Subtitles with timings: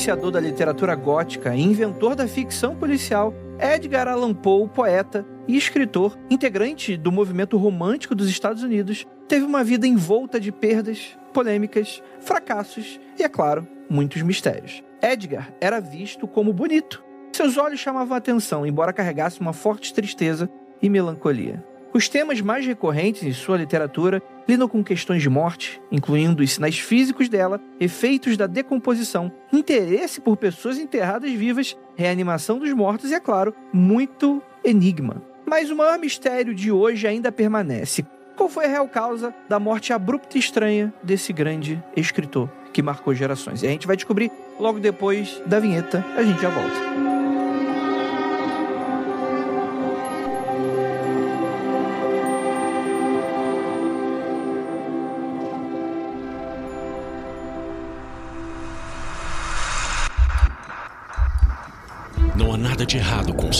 [0.00, 6.18] influenciador da literatura gótica e inventor da ficção policial, Edgar Allan Poe, poeta e escritor,
[6.30, 12.98] integrante do movimento romântico dos Estados Unidos, teve uma vida envolta de perdas, polêmicas, fracassos
[13.18, 14.82] e, é claro, muitos mistérios.
[15.02, 17.04] Edgar era visto como bonito.
[17.30, 20.48] Seus olhos chamavam atenção, embora carregasse uma forte tristeza
[20.80, 21.62] e melancolia.
[21.92, 26.76] Os temas mais recorrentes em sua literatura lidam com questões de morte, incluindo os sinais
[26.76, 33.20] físicos dela, efeitos da decomposição, interesse por pessoas enterradas vivas, reanimação dos mortos e, é
[33.20, 35.22] claro, muito enigma.
[35.46, 38.04] Mas o maior mistério de hoje ainda permanece.
[38.36, 43.14] Qual foi a real causa da morte abrupta e estranha desse grande escritor que marcou
[43.14, 43.62] gerações?
[43.62, 46.04] E a gente vai descobrir logo depois da vinheta.
[46.16, 47.09] A gente já volta.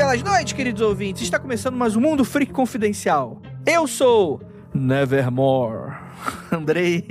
[0.00, 1.20] Belas noites, queridos ouvintes.
[1.20, 3.38] Está começando mais um Mundo Freak Confidencial.
[3.66, 4.40] Eu sou
[4.72, 5.92] Nevermore.
[6.50, 7.04] Andrei,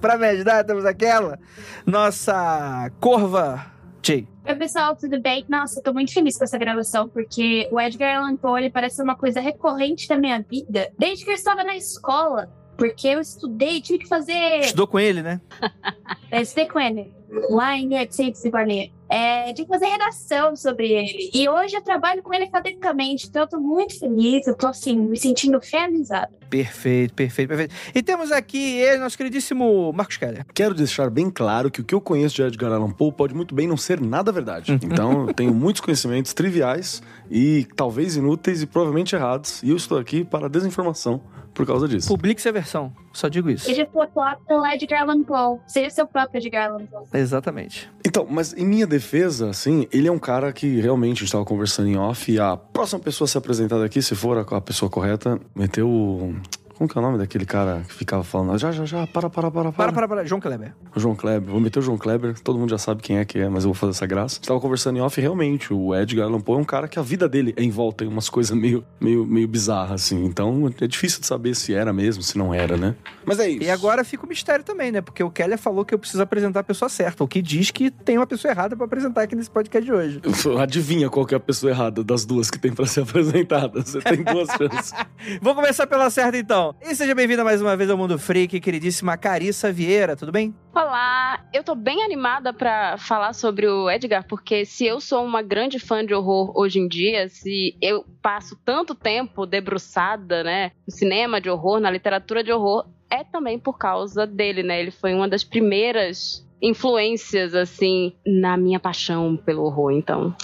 [0.00, 1.38] pra me ajudar, temos aquela
[1.84, 3.70] nossa corva
[4.02, 4.26] Jay.
[4.48, 5.44] Oi, pessoal, tudo bem?
[5.50, 9.02] Nossa, eu tô muito feliz com essa gravação, porque o Edgar Allan Poe ele parece
[9.02, 12.50] uma coisa recorrente da minha vida, desde que eu estava na escola.
[12.74, 14.60] Porque eu estudei, tive que fazer.
[14.60, 15.42] Estudou com ele, né?
[16.30, 17.12] É, estudei com ele.
[17.50, 18.92] Lá em Artes e Barney.
[19.10, 21.30] É, que fazer redação sobre ele.
[21.34, 24.96] E hoje eu trabalho com ele academicamente, então eu tô muito feliz, eu tô assim,
[24.96, 26.30] me sentindo realizada.
[26.48, 27.74] Perfeito, perfeito, perfeito.
[27.94, 30.44] E temos aqui ele, nosso queridíssimo Marcos Keller.
[30.54, 33.54] Quero deixar bem claro que o que eu conheço de Edgar Allan Poe pode muito
[33.54, 34.78] bem não ser nada verdade.
[34.82, 39.62] Então, eu tenho muitos conhecimentos triviais e talvez inúteis e provavelmente errados.
[39.62, 41.20] E eu estou aqui para a desinformação
[41.54, 42.08] por causa disso.
[42.08, 43.66] Publique sua versão, só digo isso.
[43.66, 45.58] Seja sua própria Edgar Allan Poe.
[45.66, 47.04] Seja seu próprio Edgar Allan Poe.
[47.12, 47.90] Exatamente.
[48.06, 51.44] Então, mas em minha defesa, assim, ele é um cara que realmente a gente estava
[51.44, 54.60] conversando em off e a próxima pessoa a ser apresentada aqui, se for a, a
[54.60, 56.34] pessoa correta, meteu o.
[56.80, 58.56] Como que é o nome daquele cara que ficava falando?
[58.56, 59.72] Já, já, já, para, para, para, para.
[59.72, 60.24] Para, para, para.
[60.24, 60.72] João Kleber.
[60.96, 61.50] O João Kleber.
[61.50, 63.68] Vou meter o João Kleber, todo mundo já sabe quem é que é, mas eu
[63.68, 64.40] vou fazer essa graça.
[64.40, 67.28] Estava conversando em off realmente, o Edgar Allan Poe é um cara que a vida
[67.28, 70.24] dele é em volta em umas coisas meio, meio, meio bizarras, assim.
[70.24, 72.96] Então é difícil de saber se era mesmo, se não era, né?
[73.26, 73.62] Mas é isso.
[73.62, 75.02] E agora fica o mistério também, né?
[75.02, 77.90] Porque o Keller falou que eu preciso apresentar a pessoa certa, o que diz que
[77.90, 80.22] tem uma pessoa errada pra apresentar aqui nesse podcast de hoje.
[80.58, 83.82] Adivinha qual que é a pessoa errada das duas que tem pra ser apresentada.
[83.82, 84.94] Você tem duas chances.
[85.42, 86.69] Vou começar pela certa então.
[86.80, 90.54] E seja bem-vinda mais uma vez ao Mundo Freak, queridíssima Carissa Vieira, tudo bem?
[90.74, 95.42] Olá, eu tô bem animada pra falar sobre o Edgar, porque se eu sou uma
[95.42, 100.94] grande fã de horror hoje em dia, se eu passo tanto tempo debruçada, né, no
[100.94, 104.80] cinema de horror, na literatura de horror, é também por causa dele, né?
[104.80, 110.34] Ele foi uma das primeiras influências, assim, na minha paixão pelo horror, então,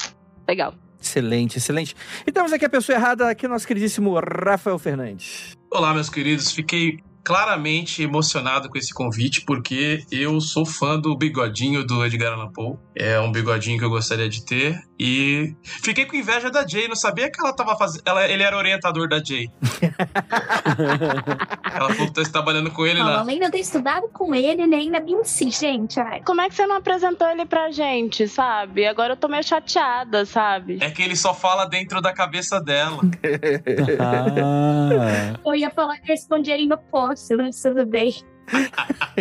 [0.49, 0.75] legal.
[1.01, 1.95] Excelente, excelente.
[2.27, 5.56] E temos aqui a pessoa errada, aqui o nosso queridíssimo Rafael Fernandes.
[5.71, 6.53] Olá, meus queridos.
[6.53, 12.53] Fiquei claramente emocionado com esse convite, porque eu sou fã do bigodinho do Edgar Allan
[12.53, 12.79] Poe.
[12.95, 14.81] É um bigodinho que eu gostaria de ter.
[14.99, 16.89] E fiquei com inveja da Jay.
[16.89, 18.03] Não sabia que ela tava fazendo.
[18.07, 19.51] Ela, ele era orientador da Jay.
[21.75, 23.21] ela falou que tá trabalhando com ele Não, lá.
[23.21, 25.15] além de eu ter estudado com ele, ele ainda me
[25.51, 26.01] gente.
[26.01, 26.23] Ai.
[26.25, 28.87] Como é que você não apresentou ele pra gente, sabe?
[28.87, 30.79] Agora eu tô meio chateada, sabe?
[30.81, 33.01] É que ele só fala dentro da cabeça dela.
[33.99, 35.39] Ah.
[35.45, 38.15] Eu ia falar que eu respondi ele no post, mas tudo bem.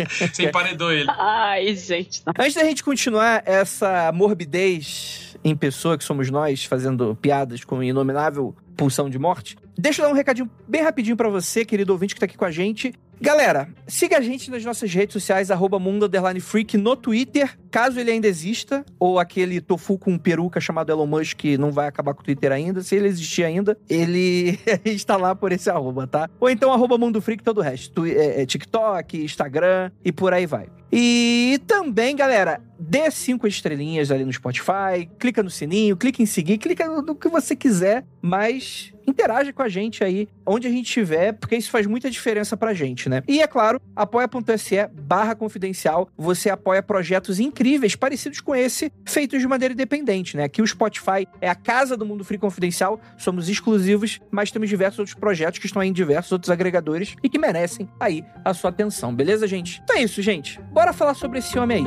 [0.08, 1.10] Você emparedou ele.
[1.10, 2.22] Ai, gente.
[2.24, 2.32] não.
[2.38, 8.52] Antes da gente continuar essa morbidez em pessoa que somos nós, fazendo piadas com inominável
[8.76, 12.20] pulsão de morte, deixa eu dar um recadinho bem rapidinho pra você, querido ouvinte que
[12.20, 12.92] tá aqui com a gente.
[13.18, 16.10] Galera, siga a gente nas nossas redes sociais, arroba Mundo
[16.42, 21.36] Freak no Twitter, caso ele ainda exista, ou aquele tofu com peruca chamado Elon Musk
[21.38, 25.34] que não vai acabar com o Twitter ainda, se ele existir ainda, ele está lá
[25.34, 26.28] por esse arroba, tá?
[26.38, 30.34] Ou então arroba Mundo Freak todo o resto, tu- é, é TikTok, Instagram e por
[30.34, 30.66] aí vai.
[30.92, 36.58] E também, galera, dê cinco estrelinhas ali no Spotify, clica no sininho, clica em seguir,
[36.58, 40.86] clica no, no que você quiser, mas interaja com a gente aí, onde a gente
[40.86, 43.22] estiver, porque isso faz muita diferença pra gente, né?
[43.28, 49.46] E é claro, apoia.se barra confidencial, você apoia projetos incríveis, parecidos com esse, feitos de
[49.46, 50.44] maneira independente, né?
[50.44, 54.98] Aqui o Spotify é a casa do Mundo Free Confidencial, somos exclusivos, mas temos diversos
[54.98, 58.70] outros projetos que estão aí em diversos outros agregadores e que merecem aí a sua
[58.70, 59.80] atenção, beleza, gente?
[59.84, 60.60] Então é isso, gente.
[60.76, 61.84] Bora falar sobre esse homem aí.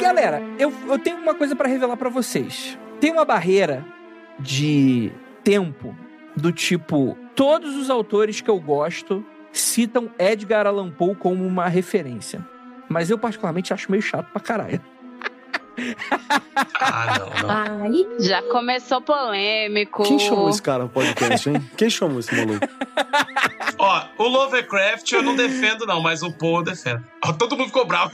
[0.00, 2.76] Galera, eu, eu tenho uma coisa pra revelar pra vocês.
[3.00, 3.84] Tem uma barreira
[4.38, 5.12] de
[5.42, 5.96] tempo
[6.36, 12.44] do tipo todos os autores que eu gosto citam Edgar Allan Poe como uma referência.
[12.88, 14.80] Mas eu particularmente acho meio chato pra caralho.
[16.80, 17.50] Ah, não, não.
[17.50, 20.04] Ai, Já começou polêmico.
[20.04, 21.70] Quem chamou esse cara no podcast, hein?
[21.76, 22.66] Quem chamou esse maluco?
[23.78, 27.04] Ó, o Lovecraft eu não defendo, não, mas o Poe eu defendo.
[27.24, 28.12] Ó, todo mundo ficou bravo.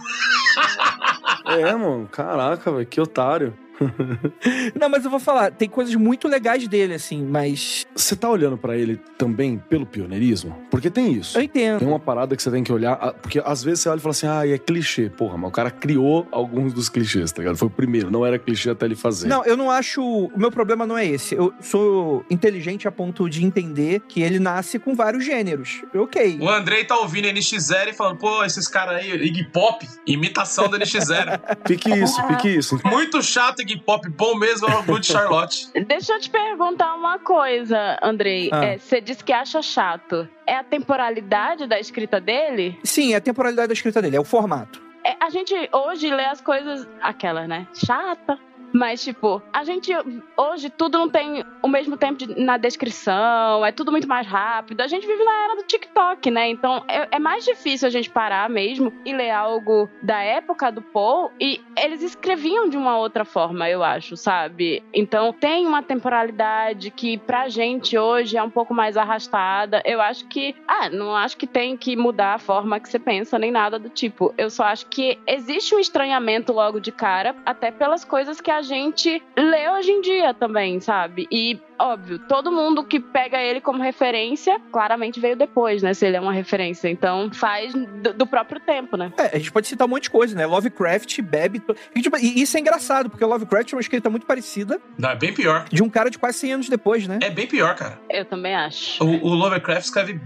[1.47, 3.57] É, mano, caraca, velho, que otário.
[4.79, 8.57] Não, mas eu vou falar, tem coisas muito legais dele, assim, mas Você tá olhando
[8.57, 10.57] pra ele também pelo pioneirismo?
[10.71, 11.39] Porque tem isso.
[11.39, 11.81] eu entendo.
[11.81, 14.11] Tem uma parada que você tem que olhar, porque às vezes você olha e fala
[14.11, 15.09] assim, ah, é clichê.
[15.11, 17.57] Porra, mas o cara criou alguns dos clichês, tá ligado?
[17.57, 19.29] Foi o primeiro, não era clichê até ele fazer.
[19.29, 20.03] Não, eu não acho.
[20.03, 21.35] O meu problema não é esse.
[21.35, 25.83] Eu sou inteligente a ponto de entender que ele nasce com vários gêneros.
[25.95, 26.39] Ok.
[26.41, 30.79] O Andrei tá ouvindo NX0 e falando, pô, esses caras aí, Iggy Pop, imitação do
[30.79, 31.57] NX0.
[31.65, 32.81] Pique isso, pique isso.
[32.85, 35.71] Muito chato Iggy Pop, bom mesmo é o Good Charlotte.
[35.87, 38.51] Deixa eu te perguntar uma coisa, Andrei.
[38.53, 38.65] Ah.
[38.65, 40.29] É, você disse que acha chato.
[40.47, 42.79] É a temporalidade da escrita dele?
[42.85, 44.83] Sim, é a temporalidade da escrita dele, é o formato.
[45.05, 47.67] É, a gente hoje lê as coisas, aquelas, né?
[47.75, 48.39] Chata.
[48.73, 49.93] Mas, tipo, a gente
[50.37, 54.81] hoje tudo não tem o mesmo tempo de- na descrição, é tudo muito mais rápido.
[54.81, 56.49] A gente vive na era do TikTok, né?
[56.49, 60.83] Então é, é mais difícil a gente parar mesmo e ler algo da época do
[60.83, 61.31] Paul.
[61.41, 64.83] E eles escreviam de uma outra forma, eu acho, sabe?
[64.95, 69.83] Então tem uma temporalidade que pra gente hoje é um pouco mais arrastada.
[69.85, 70.55] Eu acho que.
[70.67, 73.89] Ah, não acho que tem que mudar a forma que você pensa, nem nada do
[73.89, 74.33] tipo.
[74.39, 78.60] Eu só acho que existe um estranhamento logo de cara, até pelas coisas que a
[78.63, 81.27] gente lê hoje em dia também, sabe?
[81.31, 81.59] E.
[81.83, 85.95] Óbvio, todo mundo que pega ele como referência, claramente veio depois, né?
[85.95, 86.91] Se ele é uma referência.
[86.91, 89.11] Então faz do, do próprio tempo, né?
[89.17, 90.45] É, a gente pode citar um monte de coisa, né?
[90.45, 91.59] Lovecraft bebe.
[91.61, 94.79] to- E, tipo, e isso é engraçado, porque o Lovecraft é uma escrita muito parecida
[94.99, 95.65] Não, é bem pior.
[95.73, 97.19] de um cara de quase 100 anos depois, né?
[97.23, 97.99] É bem pior, cara.
[98.11, 99.03] Eu também acho.
[99.03, 100.21] O, o Lovecraft escreve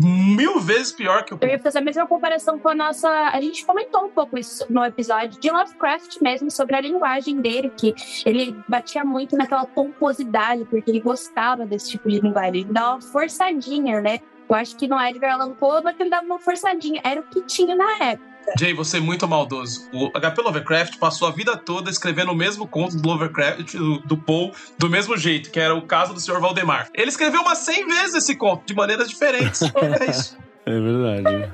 [0.00, 3.08] mil vezes pior que o Eu ia fazer a mesma comparação com a nossa.
[3.08, 7.70] A gente comentou um pouco isso no episódio de Lovecraft mesmo, sobre a linguagem dele,
[7.76, 7.94] que
[8.24, 12.62] ele batia muito naquela pomposidade, porque ele gostava desse tipo de linguagem.
[12.62, 14.20] Ele dava uma forçadinha, né?
[14.48, 17.42] Eu acho que no Edgar Allan Poe que ele dava uma forçadinha, era o que
[17.42, 18.29] tinha na época.
[18.58, 19.88] Jay, você é muito maldoso.
[19.92, 24.16] O HP Lovecraft passou a vida toda escrevendo o mesmo conto do Lovecraft, do, do
[24.16, 26.40] Poe, do mesmo jeito, que era o caso do Sr.
[26.40, 26.88] Valdemar.
[26.94, 29.60] Ele escreveu umas 100 vezes esse conto, de maneiras diferentes.
[30.00, 30.36] É isso.
[30.66, 31.52] É verdade.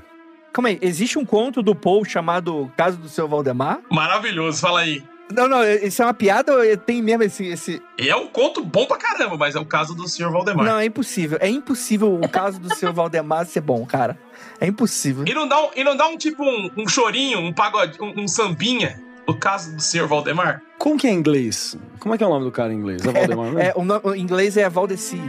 [0.53, 3.81] Calma aí, existe um conto do Paul chamado Caso do Seu Valdemar?
[3.91, 5.03] Maravilhoso, fala aí.
[5.33, 7.47] Não, não, isso é uma piada ou tem mesmo esse.
[7.47, 7.83] esse...
[7.99, 10.31] E é um conto bom pra caramba, mas é o caso do Sr.
[10.31, 10.65] Valdemar.
[10.65, 11.39] Não, é impossível.
[11.41, 14.17] É impossível o caso do seu Valdemar ser bom, cara.
[14.61, 15.25] É impossível.
[15.27, 18.23] E não dá um, e não dá um tipo um, um chorinho, um pagode, um,
[18.23, 20.07] um sambinha, o caso do Sr.
[20.07, 20.63] Valdemar?
[20.79, 21.77] Como que é em inglês?
[22.01, 23.05] Como é que é o nome do cara em inglês?
[23.05, 23.61] É Valdemar mesmo?
[23.61, 25.21] É, o, no- o inglês é Valdeci.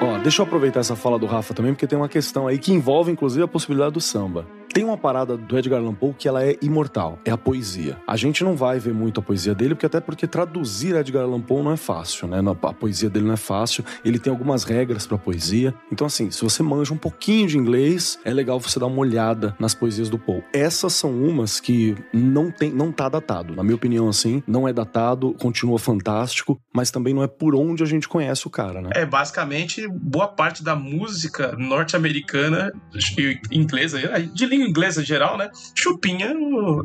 [0.00, 2.72] Ó, deixa eu aproveitar essa fala do Rafa também, porque tem uma questão aí que
[2.72, 4.44] envolve, inclusive, a possibilidade do samba.
[4.74, 7.96] Tem uma parada do Edgar Allan Poe que ela é imortal, é a poesia.
[8.06, 11.40] A gente não vai ver muito a poesia dele, porque até porque traduzir Edgar Allan
[11.40, 12.40] Poe não é fácil, né?
[12.40, 15.72] A poesia dele não é fácil, ele tem algumas regras pra poesia.
[15.90, 19.56] Então, assim, se você manja um pouquinho de inglês, é legal você dar uma olhada
[19.58, 20.42] nas poesias do Poe.
[20.52, 23.54] Essas são umas que não tem, não tá datado.
[23.54, 27.82] Na minha opinião, assim, não é datado, continua fantástico, mas também não é por onde
[27.82, 28.90] a gente conhece o cara, né?
[28.92, 32.72] É basicamente boa parte da música norte-americana
[33.18, 33.98] e inglesa,
[34.32, 35.50] de língua inglesa geral, né?
[35.74, 36.32] Chupinha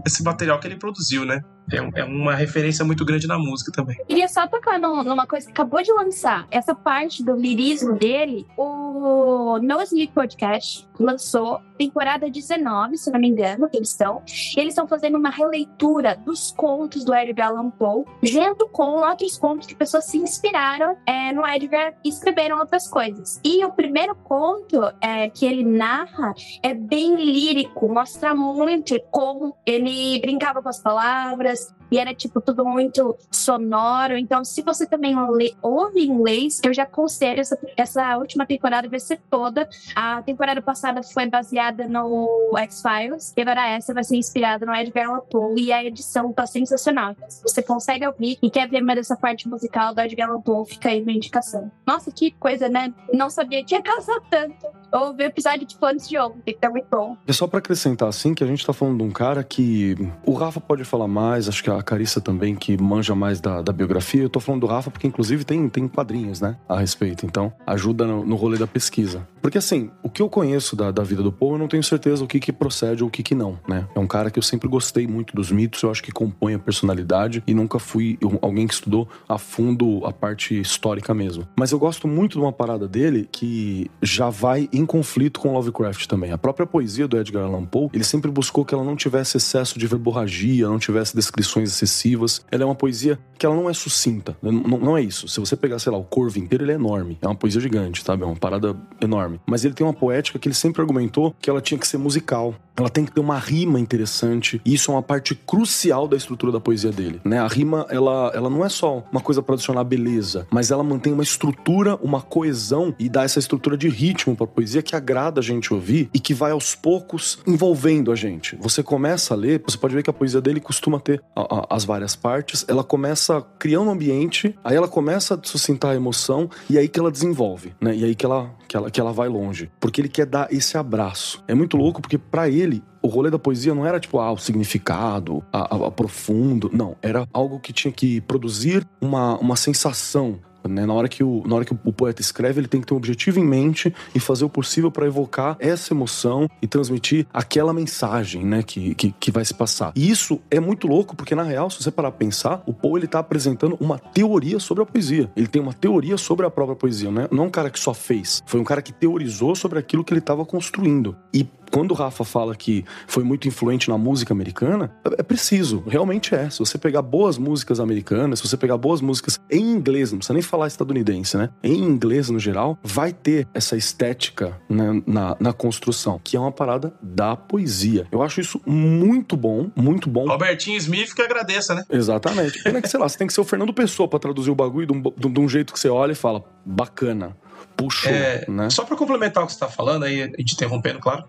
[0.06, 1.40] esse material que ele produziu, né?
[1.72, 3.98] É, é, uma referência muito grande na música também.
[4.08, 6.48] Queria só tocar numa coisa que acabou de lançar.
[6.52, 13.28] Essa parte do lirismo dele, o No Sleep Podcast lançou temporada 19, se não me
[13.28, 14.22] engano, que eles estão.
[14.56, 19.38] E eles estão fazendo uma releitura dos contos do Edgar Allan Poe, junto com outros
[19.38, 23.40] contos que pessoas se inspiraram é, no Edgar e escreveram outras coisas.
[23.44, 30.20] E o primeiro conto é, que ele narra é bem lírico, mostra muito como ele
[30.20, 31.81] brincava com as palavras, Yes.
[31.92, 34.18] E era tipo tudo muito sonoro.
[34.18, 35.14] Então, se você também
[35.62, 39.68] ouve inglês, eu já aconselho essa, essa última temporada vai ser toda.
[39.96, 45.10] A temporada passada foi baseada no X-Files, e agora essa vai ser inspirada no Edgar
[45.10, 47.12] Allan Poe, e a edição tá sensacional.
[47.12, 50.42] Então, se você consegue ouvir e quer ver mais essa parte musical do Edgar Allan
[50.42, 51.70] Poe, fica aí minha indicação.
[51.86, 52.94] Nossa, que coisa, né?
[53.14, 56.70] Não sabia que ia causar tanto ouvi o episódio de planos de ontem, que tá
[56.70, 57.16] muito bom.
[57.26, 59.96] É só para acrescentar, assim, que a gente tá falando de um cara que.
[60.26, 63.72] O Rafa pode falar mais, acho que a Carissa também, que manja mais da, da
[63.72, 64.22] biografia.
[64.22, 67.26] Eu tô falando do Rafa porque, inclusive, tem, tem quadrinhos, né, a respeito.
[67.26, 69.28] Então, ajuda no, no rolê da pesquisa.
[69.42, 72.24] Porque, assim, o que eu conheço da, da vida do Poe, eu não tenho certeza
[72.24, 73.88] o que que procede ou o que que não, né?
[73.96, 76.60] É um cara que eu sempre gostei muito dos mitos, eu acho que compõe a
[76.60, 81.48] personalidade e nunca fui alguém que estudou a fundo a parte histórica mesmo.
[81.58, 86.06] Mas eu gosto muito de uma parada dele que já vai em conflito com Lovecraft
[86.06, 86.32] também.
[86.32, 89.80] A própria poesia do Edgar Allan Poe, ele sempre buscou que ela não tivesse excesso
[89.80, 92.42] de verborragia, não tivesse descrições excessivas.
[92.52, 94.38] Ela é uma poesia que ela não é sucinta.
[94.40, 95.28] Não, não é isso.
[95.28, 97.18] Se você pegar, sei lá, o Corvo inteiro, ele é enorme.
[97.22, 98.22] É uma poesia gigante, sabe?
[98.22, 99.40] É uma parada enorme.
[99.48, 102.54] Mas ele tem uma poética que ele sempre argumentou que ela tinha que ser musical.
[102.78, 104.62] Ela tem que ter uma rima interessante.
[104.64, 107.40] E isso é uma parte crucial da estrutura da poesia dele, né?
[107.40, 111.12] A rima, ela, ela não é só uma coisa para adicionar beleza, mas ela mantém
[111.12, 115.44] uma estrutura, uma coesão e dá essa estrutura de ritmo para poesia que agrada a
[115.44, 118.56] gente ouvir e que vai aos poucos envolvendo a gente.
[118.62, 121.61] Você começa a ler, você pode ver que a poesia dele costuma ter a, a,
[121.70, 126.50] as várias partes, ela começa criando um ambiente, aí ela começa a sustentar a emoção
[126.70, 127.96] e aí que ela desenvolve, né?
[127.96, 129.72] E aí que ela, que ela, que ela vai longe.
[129.80, 131.44] Porque ele quer dar esse abraço.
[131.48, 134.38] É muito louco porque para ele o rolê da poesia não era tipo ah, o
[134.38, 136.70] significado, a, a, a, profundo.
[136.72, 140.86] Não, era algo que tinha que produzir uma, uma sensação, né?
[140.86, 142.98] Na, hora que o, na hora que o poeta escreve, ele tem que ter um
[142.98, 148.46] objetivo em mente e fazer o possível para evocar essa emoção e transmitir aquela mensagem
[148.46, 149.92] né, que, que, que, vai se passar.
[149.96, 153.00] E isso é muito louco, porque na real, se você parar pra pensar, o Poe
[153.00, 155.32] ele tá apresentando uma teoria sobre a poesia.
[155.36, 157.28] Ele tem uma teoria sobre a própria poesia, né?
[157.32, 160.14] não é um cara que só fez, foi um cara que teorizou sobre aquilo que
[160.14, 161.16] ele estava construindo.
[161.34, 166.36] E quando o Rafa fala que foi muito influente na música americana, é preciso, realmente
[166.36, 166.50] é.
[166.50, 170.34] Se você pegar boas músicas americanas, se você pegar boas músicas em inglês, não precisa
[170.34, 171.50] nem falar estadunidense, né?
[171.64, 176.52] Em inglês, no geral, vai ter essa estética né, na, na construção, que é uma
[176.52, 178.06] parada da poesia.
[178.12, 180.28] Eu acho isso muito bom, muito bom.
[180.28, 181.84] Robertinho Smith que agradeça, né?
[181.90, 182.62] Exatamente.
[182.64, 184.88] Pena que, sei lá, você tem que ser o Fernando Pessoa para traduzir o bagulho
[184.88, 187.36] de um, de um jeito que você olha e fala, bacana
[187.84, 188.70] puxou, é, né?
[188.70, 191.26] Só para complementar o que você está falando, aí, gente interrompendo, claro.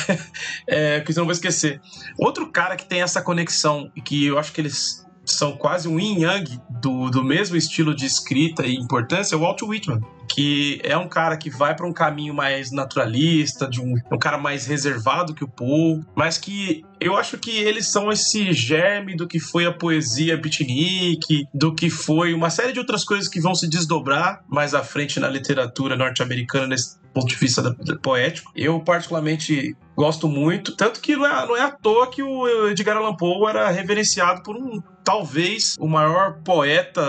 [0.66, 1.80] é, porque eu não vou esquecer.
[2.18, 5.98] Outro cara que tem essa conexão, e que eu acho que eles são quase um
[5.98, 10.80] yin yang do, do mesmo estilo de escrita e importância, é o Walt Whitman que
[10.82, 14.66] é um cara que vai para um caminho mais naturalista, de um, um cara mais
[14.66, 19.38] reservado que o Poe, mas que eu acho que eles são esse germe do que
[19.38, 23.68] foi a poesia beatnik, do que foi uma série de outras coisas que vão se
[23.68, 28.52] desdobrar mais à frente na literatura norte-americana nesse ponto de vista poético.
[28.54, 30.76] Eu, particularmente, gosto muito.
[30.76, 34.42] Tanto que não é, não é à toa que o Edgar Allan Poe era reverenciado
[34.42, 37.02] por um, talvez, o maior poeta.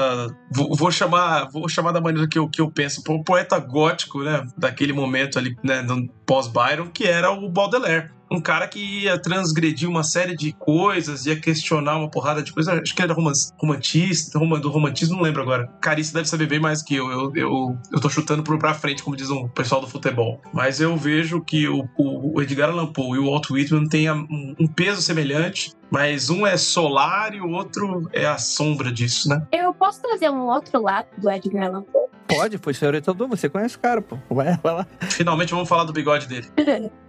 [0.54, 4.24] Vou, vou chamar vou chamar da maneira que eu, que eu penso, um poeta gótico,
[4.24, 4.46] né?
[4.58, 5.86] Daquele momento ali, né?
[6.26, 11.40] Pós-Byron, que era o Baudelaire um cara que ia transgredir uma série de coisas, ia
[11.40, 12.80] questionar uma porrada de coisas.
[12.80, 15.68] Acho que era romantista, do romantismo, não lembro agora.
[15.82, 17.10] Carissa deve saber bem mais que eu.
[17.10, 20.42] Eu, eu, eu tô chutando pra frente, como diz o pessoal do futebol.
[20.54, 24.68] Mas eu vejo que o, o Edgar Allan Poe e o Walt Whitman têm um
[24.68, 29.48] peso semelhante mas um é solar e o outro é a sombra disso, né?
[29.52, 32.07] Eu posso trazer um outro lado do Edgar Allan Poe?
[32.28, 34.18] Pode, foi seu orientador, você conhece o cara, pô.
[34.30, 34.88] Vai, vai lá.
[35.02, 36.48] Finalmente vamos falar do bigode dele.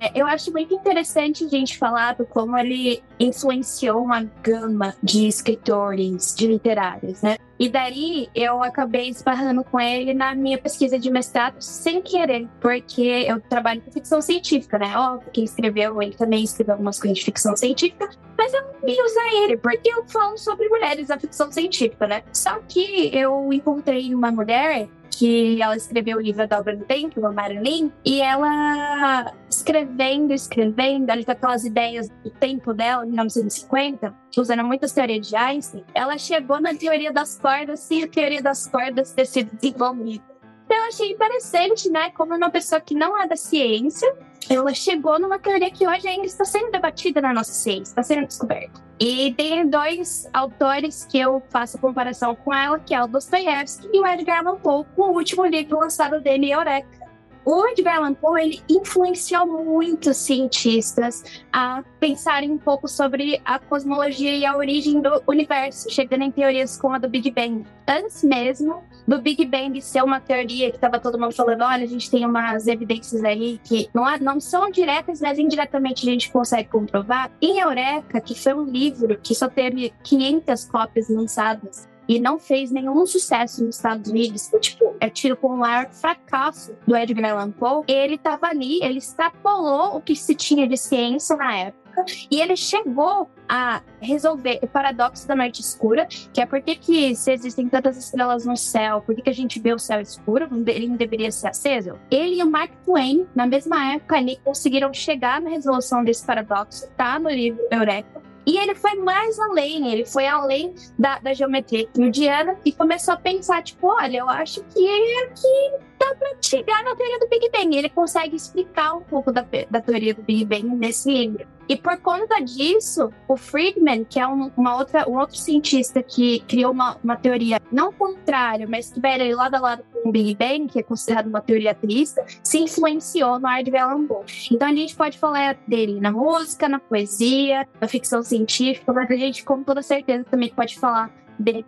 [0.00, 5.26] É, eu acho muito interessante a gente falar do como ele influenciou uma gama de
[5.26, 7.36] escritores, de literários, né?
[7.58, 13.26] E daí eu acabei esbarrando com ele na minha pesquisa de mestrado sem querer, porque
[13.26, 14.96] eu trabalho com ficção científica, né?
[14.96, 19.04] Óbvio que escreveu, ele também escreveu algumas coisas de ficção científica, mas eu não ia
[19.04, 22.22] usar ele, porque eu falo sobre mulheres na ficção científica, né?
[22.32, 24.88] Só que eu encontrei uma mulher
[25.18, 31.10] que ela escreveu o livro A Dobra do Tempo, a Marilyn, e ela escrevendo, escrevendo,
[31.10, 36.60] ali com aquelas ideias do tempo dela, 1950, usando muitas teorias de Einstein, ela chegou
[36.60, 40.22] na teoria das cordas sem a teoria das cordas ter sido desenvolvida.
[40.66, 42.10] Então, eu achei interessante, né?
[42.10, 44.06] Como uma pessoa que não é da ciência,
[44.50, 48.26] ela chegou numa teoria que hoje ainda está sendo debatida na nossa ciência, está sendo
[48.26, 48.84] descoberta.
[49.00, 53.98] E tem dois autores que eu faço comparação com ela, que é o Dostoiévski e
[53.98, 56.97] o Edgar Allan Poe, com o último livro lançado dele, Eureka.
[57.44, 64.36] O Edgar Allan Poe ele influenciou muitos cientistas a pensarem um pouco sobre a cosmologia
[64.36, 67.64] e a origem do universo, chegando em teorias como a do Big Bang.
[67.86, 71.88] Antes mesmo do Big Bang ser uma teoria que estava todo mundo falando, olha, a
[71.88, 76.68] gente tem umas evidências aí que não, não são diretas, mas indiretamente a gente consegue
[76.68, 77.30] comprovar.
[77.40, 82.70] Em Eureka, que foi um livro que só teve 500 cópias lançadas, e não fez
[82.70, 84.50] nenhum sucesso nos Estados Unidos.
[84.60, 87.84] Tipo, é tido como o maior fracasso do Edgar Allan Poe.
[87.86, 91.88] Ele estava ali, ele extrapolou o que se tinha de ciência na época.
[92.30, 97.14] E ele chegou a resolver o paradoxo da noite escura, que é por que, que
[97.16, 100.48] se existem tantas estrelas no céu, por que, que a gente vê o céu escuro,
[100.66, 101.98] ele não deveria ser aceso?
[102.10, 106.88] Ele e o Mark Twain, na mesma época ali, conseguiram chegar na resolução desse paradoxo,
[106.96, 108.17] tá no livro Eureka.
[108.48, 113.16] E ele foi mais além, ele foi além da, da geometria euclidiana e começou a
[113.18, 114.88] pensar, tipo, olha, eu acho que
[115.24, 117.76] aqui para chegar na teoria do Big Bang.
[117.76, 121.46] Ele consegue explicar um pouco da, da teoria do Big Bang nesse livro.
[121.68, 126.40] E por conta disso, o Friedman, que é um, uma outra, um outro cientista que
[126.40, 130.34] criou uma, uma teoria não contrária, mas que vai lado a lado com o Big
[130.34, 134.24] Bang, que é considerado uma teoria ateísta, se influenciou no Edgar Allan Poe.
[134.50, 139.16] Então a gente pode falar dele na música, na poesia, na ficção científica, mas a
[139.16, 141.66] gente com toda certeza também pode falar dele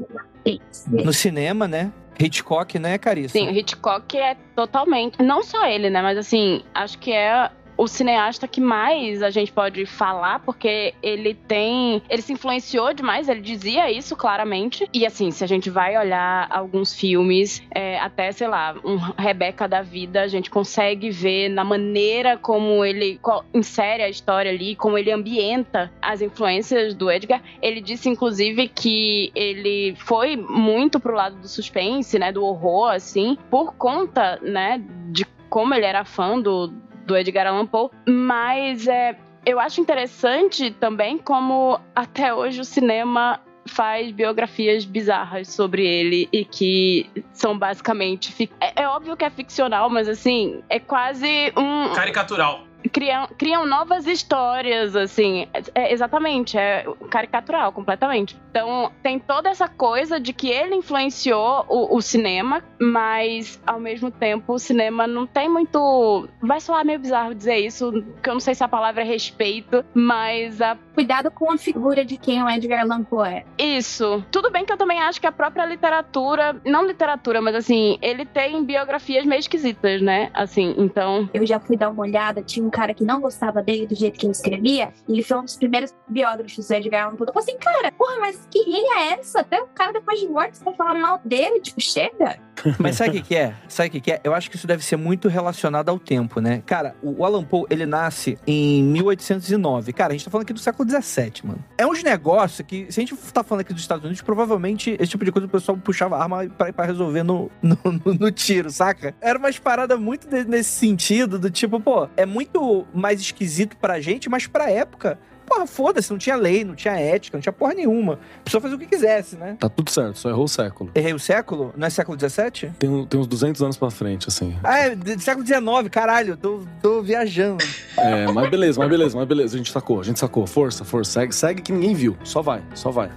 [0.89, 1.93] no cinema, né?
[2.19, 3.33] Hitchcock, né, Carissa?
[3.33, 5.23] Sim, Hitchcock é totalmente.
[5.23, 6.03] Não só ele, né?
[6.03, 11.33] Mas assim, acho que é o cineasta que mais a gente pode falar, porque ele
[11.33, 12.03] tem.
[12.11, 14.87] Ele se influenciou demais, ele dizia isso claramente.
[14.93, 19.67] E assim, se a gente vai olhar alguns filmes, é, até, sei lá, um Rebeca
[19.67, 23.19] da vida, a gente consegue ver na maneira como ele
[23.55, 27.43] insere a história ali, como ele ambienta as influências do Edgar.
[27.63, 32.31] Ele disse, inclusive, que ele foi muito pro lado do suspense, né?
[32.31, 34.83] Do horror, assim, por conta, né?
[35.11, 36.73] De como ele era fã do,
[37.11, 43.41] do Edgar Allan Poe, mas é, eu acho interessante também como até hoje o cinema
[43.67, 48.49] faz biografias bizarras sobre ele e que são basicamente.
[48.61, 51.93] É, é, óbvio que é ficcional, mas assim, é quase um.
[51.95, 55.47] Caricatural criam, criam novas histórias, assim.
[55.75, 58.37] É, exatamente, é caricatural, completamente.
[58.51, 64.11] Então, tem toda essa coisa de que ele influenciou o, o, cinema, mas ao mesmo
[64.11, 66.29] tempo o cinema não tem muito.
[66.43, 69.85] Vai soar meio bizarro dizer isso, porque eu não sei se a palavra é respeito,
[69.95, 70.77] mas a.
[70.95, 73.45] Cuidado com a figura de quem o Edgar Allan Poe é.
[73.57, 74.23] Isso.
[74.31, 78.27] Tudo bem que eu também acho que a própria literatura, não literatura, mas assim, ele
[78.27, 80.31] tem biografias meio esquisitas, né?
[80.35, 81.31] Assim, então.
[81.33, 84.19] Eu já fui dar uma olhada, tinha um cara que não gostava dele do jeito
[84.19, 87.29] que ele escrevia, e ele foi um dos primeiros biógrafos do Edgar Allan Poe.
[87.29, 89.41] Eu falei assim, cara, porra, mas que linha é essa?
[89.41, 92.39] Até o cara depois de morto você vai falar mal dele, tipo, chega.
[92.79, 93.55] Mas sabe o que, que, é?
[93.69, 94.21] Sabe o que, que, é?
[94.23, 96.63] Eu acho que isso deve ser muito relacionado ao tempo, né?
[96.67, 99.93] Cara, o Alan Poe, ele nasce em 1809.
[99.93, 101.65] Cara, a gente tá falando aqui do século 17, mano.
[101.79, 105.11] É uns negócios que, se a gente tá falando aqui dos Estados Unidos, provavelmente esse
[105.11, 108.71] tipo de coisa o pessoal puxava arma pra, pra resolver no, no, no, no tiro,
[108.71, 109.15] saca?
[109.21, 114.01] Era umas paradas muito de, nesse sentido, do tipo, pô, é muito mais esquisito pra
[114.01, 115.19] gente, mas pra época
[115.51, 118.21] porra, foda-se, não tinha lei, não tinha ética, não tinha porra nenhuma.
[118.41, 119.57] A pessoa fazia o que quisesse, né?
[119.59, 120.93] Tá tudo certo, só errou o século.
[120.95, 121.75] Errei o século?
[121.77, 122.73] Não é século XVII?
[122.79, 124.57] Tem, tem uns 200 anos pra frente, assim.
[124.63, 125.61] Ah, é século XIX,
[125.91, 127.65] caralho, tô, tô viajando.
[127.99, 130.47] É, mas beleza, mas beleza, mas beleza, a gente sacou, a gente sacou.
[130.47, 132.17] Força, força, segue, segue que ninguém viu.
[132.23, 133.11] Só vai, só vai.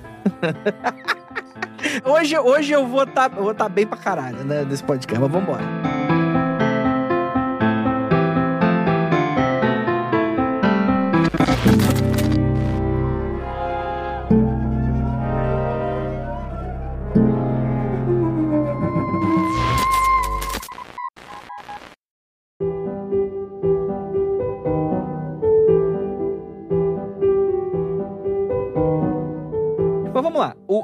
[2.04, 5.32] hoje, hoje eu vou estar tá, vou tá bem pra caralho, né, nesse podcast, mas
[5.32, 5.64] vambora.
[11.66, 11.93] Música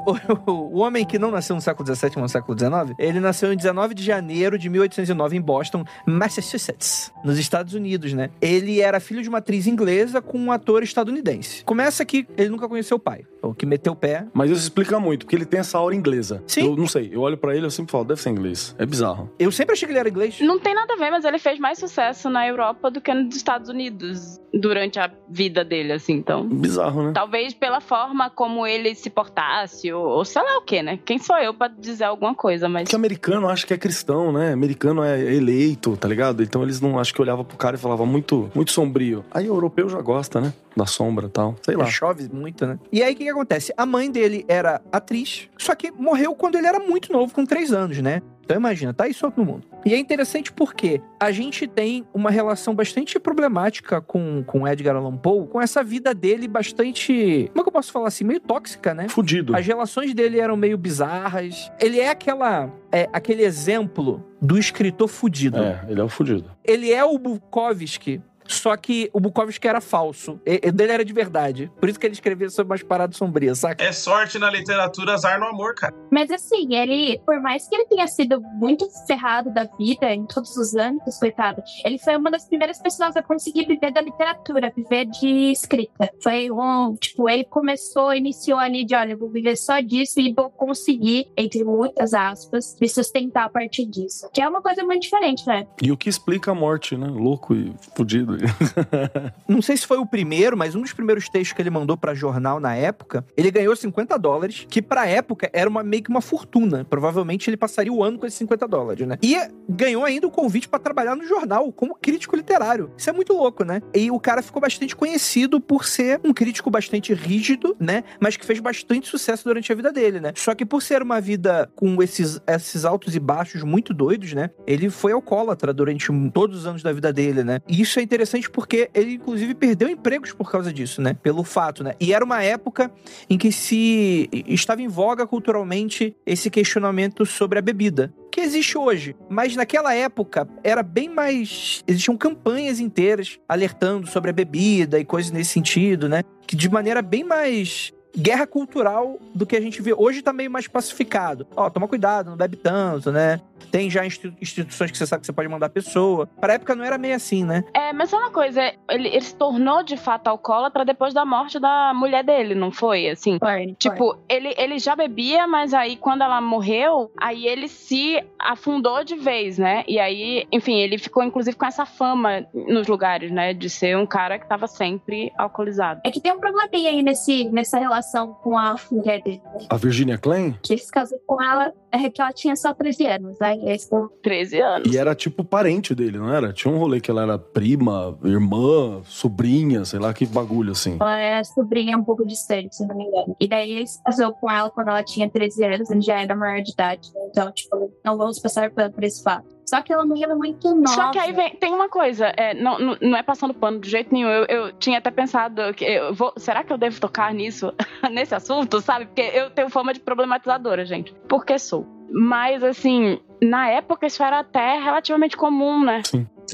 [0.06, 3.20] O, o, o homem que não nasceu no século XVII, mas no século XIX, ele
[3.20, 8.30] nasceu em 19 de janeiro de 1809 em Boston, Massachusetts, nos Estados Unidos, né?
[8.40, 11.64] Ele era filho de uma atriz inglesa com um ator estadunidense.
[11.64, 14.26] Começa que ele nunca conheceu o pai, o que meteu o pé.
[14.32, 16.42] Mas isso explica muito, porque ele tem essa aura inglesa.
[16.46, 16.66] Sim.
[16.66, 18.74] Eu não sei, eu olho pra ele e eu sempre falo, deve ser inglês.
[18.78, 19.30] É bizarro.
[19.38, 20.40] Eu sempre achei que ele era inglês.
[20.40, 23.34] Não tem nada a ver, mas ele fez mais sucesso na Europa do que nos
[23.36, 26.46] Estados Unidos durante a vida dele, assim, então.
[26.46, 27.12] Bizarro, né?
[27.14, 30.98] Talvez pela forma como ele se portasse, ou, ou sei lá o que, né?
[31.04, 32.84] Quem sou eu pra dizer alguma coisa, mas.
[32.84, 34.52] Porque americano acha que é cristão, né?
[34.52, 36.42] Americano é eleito, tá ligado?
[36.42, 39.24] Então eles não acho que olhava pro cara e falava muito, muito sombrio.
[39.30, 40.52] Aí o europeu já gosta, né?
[40.76, 41.56] Da sombra e tal.
[41.62, 41.86] Sei lá.
[41.86, 42.78] Chove muito, né?
[42.92, 43.72] E aí, o que, que acontece?
[43.76, 47.72] A mãe dele era atriz, só que morreu quando ele era muito novo, com três
[47.72, 48.22] anos, né?
[48.50, 49.62] Então imagina, tá solto no mundo.
[49.86, 55.16] E é interessante porque a gente tem uma relação bastante problemática com, com Edgar Allan
[55.16, 57.48] Poe, com essa vida dele bastante.
[57.52, 58.24] Como é que eu posso falar assim?
[58.24, 59.08] Meio tóxica, né?
[59.08, 59.54] Fudido.
[59.54, 61.70] As relações dele eram meio bizarras.
[61.78, 62.68] Ele é aquela.
[62.90, 65.58] É, aquele exemplo do escritor fudido.
[65.62, 66.50] É, ele é o fudido.
[66.64, 68.20] Ele é o Bukowski.
[68.50, 70.40] Só que o Bukowski era falso.
[70.44, 71.70] E, dele era de verdade.
[71.78, 73.84] Por isso que ele escrevia sobre umas paradas sombrias, saca?
[73.84, 75.94] É sorte na literatura, azar no amor, cara.
[76.10, 80.56] Mas assim, ele, por mais que ele tenha sido muito ferrado da vida em todos
[80.56, 85.06] os âmbitos, coitado, ele foi uma das primeiras pessoas a conseguir viver da literatura, viver
[85.06, 86.10] de escrita.
[86.22, 90.32] Foi um, tipo, ele começou, iniciou ali de, olha, eu vou viver só disso e
[90.32, 94.28] vou conseguir, entre muitas aspas, me sustentar a partir disso.
[94.32, 95.66] Que é uma coisa muito diferente, né?
[95.82, 97.06] E o que explica a morte, né?
[97.06, 98.39] Louco e fudido.
[99.48, 102.14] Não sei se foi o primeiro, mas um dos primeiros textos que ele mandou pra
[102.14, 106.20] jornal na época, ele ganhou 50 dólares, que pra época era uma, meio que uma
[106.20, 106.84] fortuna.
[106.84, 109.18] Provavelmente ele passaria o ano com esses 50 dólares, né?
[109.22, 109.36] E
[109.68, 112.90] ganhou ainda o convite pra trabalhar no jornal como crítico literário.
[112.96, 113.82] Isso é muito louco, né?
[113.94, 118.04] E o cara ficou bastante conhecido por ser um crítico bastante rígido, né?
[118.20, 120.32] Mas que fez bastante sucesso durante a vida dele, né?
[120.36, 124.50] Só que por ser uma vida com esses, esses altos e baixos muito doidos, né?
[124.66, 127.60] Ele foi alcoólatra durante todos os anos da vida dele, né?
[127.68, 131.14] E isso é interessante porque ele, inclusive, perdeu empregos por causa disso, né?
[131.22, 131.94] Pelo fato, né?
[132.00, 132.90] E era uma época
[133.28, 138.12] em que se estava em voga culturalmente esse questionamento sobre a bebida.
[138.30, 141.82] Que existe hoje, mas naquela época era bem mais.
[141.86, 146.22] Existiam campanhas inteiras alertando sobre a bebida e coisas nesse sentido, né?
[146.46, 149.92] Que de maneira bem mais guerra cultural do que a gente vê.
[149.96, 151.46] Hoje tá meio mais pacificado.
[151.56, 153.40] Ó, toma cuidado, não bebe tanto, né?
[153.70, 156.26] Tem já institu- instituições que você sabe que você pode mandar a pessoa.
[156.40, 157.62] Pra época não era meio assim, né?
[157.72, 161.60] É, mas só uma coisa, ele, ele se tornou de fato alcoólatra depois da morte
[161.60, 163.08] da mulher dele, não foi?
[163.08, 163.38] Assim.
[163.38, 169.04] Foi, Tipo, ele, ele já bebia, mas aí quando ela morreu, aí ele se afundou
[169.04, 169.84] de vez, né?
[169.86, 173.54] E aí, enfim, ele ficou inclusive com essa fama nos lugares, né?
[173.54, 176.00] De ser um cara que tava sempre alcoolizado.
[176.04, 177.99] É que tem um probleminha aí nesse, nessa relação
[178.42, 179.40] com a mulher dele.
[179.44, 179.66] né?
[179.68, 180.56] A Virginia Klein?
[180.62, 183.40] Que ele se casou com ela, é que ela tinha só 13 anos.
[183.40, 184.92] Aí eles foram 13 anos.
[184.92, 186.52] E era tipo parente dele, não era?
[186.52, 190.96] Tinha um rolê que ela era prima, irmã, sobrinha, sei lá que bagulho assim.
[191.00, 193.36] Ela é sobrinha um pouco distante, se não me engano.
[193.40, 196.34] E daí ele se casou com ela quando ela tinha 13 anos, ele já era
[196.34, 197.12] maior de idade.
[197.14, 197.20] né?
[197.30, 199.59] Então, tipo, não vamos passar por esse fato.
[199.70, 200.88] Só que ela morreu muito nova.
[200.88, 203.88] Só que aí vem, tem uma coisa, é, não, não, não é passando pano de
[203.88, 204.28] jeito nenhum.
[204.28, 207.72] Eu, eu tinha até pensado que eu vou, será que eu devo tocar nisso,
[208.10, 209.06] nesse assunto, sabe?
[209.06, 211.14] Porque eu tenho fama de problematizadora, gente.
[211.28, 211.86] Porque sou.
[212.10, 216.02] Mas assim, na época isso era até relativamente comum, né?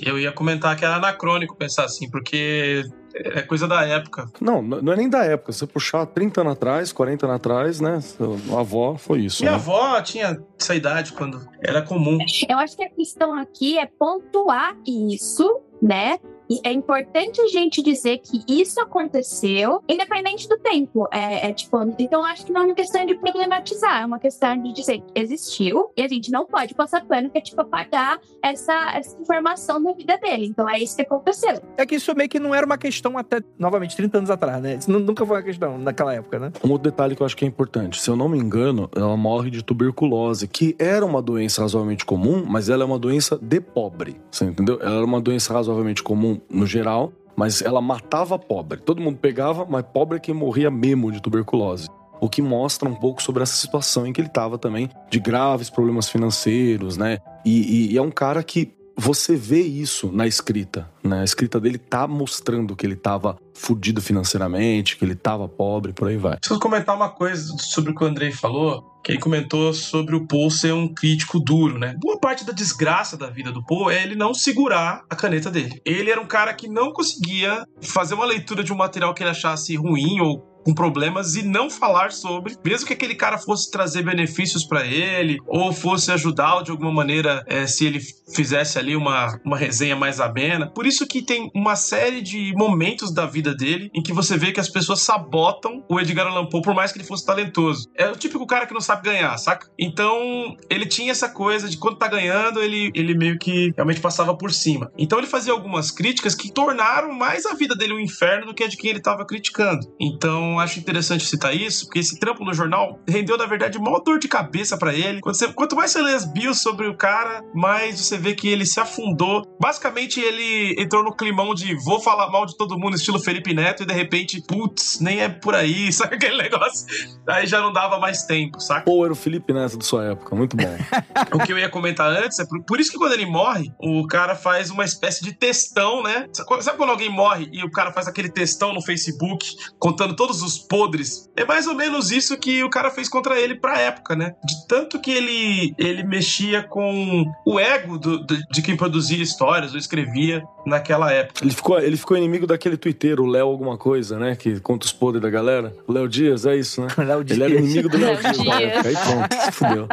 [0.05, 2.83] Eu ia comentar que era anacrônico pensar assim, porque
[3.17, 4.31] é coisa da época.
[4.41, 5.53] Não, não é nem da época.
[5.53, 8.01] Se você puxar 30 anos atrás, 40 anos atrás, né?
[8.01, 9.43] Sua avó foi isso.
[9.43, 9.57] Minha né?
[9.57, 12.19] avó tinha essa idade quando era comum.
[12.49, 16.19] Eu acho que a questão aqui é pontuar isso, né?
[16.49, 21.09] E é importante a gente dizer que isso aconteceu, independente do tempo.
[21.13, 24.19] É, é tipo, então eu acho que não é uma questão de problematizar, é uma
[24.19, 27.61] questão de dizer que existiu e a gente não pode passar pano que é tipo
[27.61, 30.47] apagar essa, essa informação da vida dele.
[30.47, 31.61] Então é isso que aconteceu.
[31.77, 34.77] É que isso meio que não era uma questão até, novamente, 30 anos atrás, né?
[34.77, 36.53] Isso nu- nunca foi uma questão naquela época, né?
[36.65, 38.01] Um outro detalhe que eu acho que é importante.
[38.01, 42.45] Se eu não me engano, ela morre de tuberculose, que era uma doença razoavelmente comum,
[42.47, 44.21] mas ela é uma doença de pobre.
[44.31, 44.79] Você entendeu?
[44.81, 48.79] Ela era uma doença razoavelmente comum no geral, mas ela matava pobre.
[48.79, 51.89] Todo mundo pegava, mas pobre é quem morria mesmo de tuberculose.
[52.19, 55.69] O que mostra um pouco sobre essa situação em que ele estava também, de graves
[55.69, 57.19] problemas financeiros, né?
[57.45, 61.21] E, e- e é um cara que você vê isso na escrita, né?
[61.21, 66.09] A escrita dele tá mostrando que ele tava fudido financeiramente, que ele tava pobre, por
[66.09, 66.37] aí vai.
[66.37, 70.27] Preciso comentar uma coisa sobre o que o Andrei falou, que ele comentou sobre o
[70.27, 71.95] Poe ser um crítico duro, né?
[71.99, 75.81] Boa parte da desgraça da vida do Poe é ele não segurar a caneta dele.
[75.85, 79.31] Ele era um cara que não conseguia fazer uma leitura de um material que ele
[79.31, 84.03] achasse ruim ou com problemas e não falar sobre, mesmo que aquele cara fosse trazer
[84.03, 88.01] benefícios para ele ou fosse ajudá-lo de alguma maneira é, se ele
[88.35, 90.69] fizesse ali uma, uma resenha mais amena.
[90.69, 94.53] Por isso que tem uma série de momentos da vida dele em que você vê
[94.53, 97.89] que as pessoas sabotam o Edgar Allan Poe por mais que ele fosse talentoso.
[97.97, 99.69] É o típico cara que não sabe ganhar, saca?
[99.77, 104.37] Então, ele tinha essa coisa de quando tá ganhando, ele, ele meio que realmente passava
[104.37, 104.93] por cima.
[104.97, 108.63] Então, ele fazia algumas críticas que tornaram mais a vida dele um inferno do que
[108.63, 109.87] a de quem ele tava criticando.
[110.01, 114.19] Então, acho interessante citar isso, porque esse trampo no jornal rendeu, na verdade, maior dor
[114.19, 115.21] de cabeça para ele.
[115.25, 118.67] Você, quanto mais você lê as bios sobre o cara, mais você vê que ele
[118.67, 119.43] se afundou.
[119.61, 123.83] Basicamente, ele entrou no climão de vou falar mal de todo mundo, estilo Felipe Neto,
[123.83, 126.87] e de repente, putz, nem é por aí, sabe aquele negócio?
[127.29, 128.83] Aí já não dava mais tempo, saca?
[128.83, 130.77] Pô, era o Felipe Neto da sua época, muito bom.
[131.35, 134.07] o que eu ia comentar antes é por, por, isso que quando ele morre, o
[134.07, 136.27] cara faz uma espécie de textão, né?
[136.33, 139.47] Sabe quando alguém morre e o cara faz aquele textão no Facebook
[139.79, 141.29] contando todos os podres?
[141.37, 144.35] É mais ou menos isso que o cara fez contra ele pra época, né?
[144.45, 149.73] De tanto que ele, ele mexia com o ego do, do, de quem produzia histórias
[149.73, 150.43] ou escrevia
[150.77, 151.45] naquela época.
[151.45, 154.37] Ele ficou, ele ficou inimigo daquele twitteiro, o Léo alguma coisa, né?
[154.37, 155.75] Que conta os podres da galera.
[155.87, 156.89] O Léo Dias, é isso, né?
[157.05, 157.39] Léo Dias.
[157.39, 158.37] Ele era inimigo do Léo Dias.
[158.39, 158.87] Dias.
[158.87, 159.89] Aí pronto, se fudeu.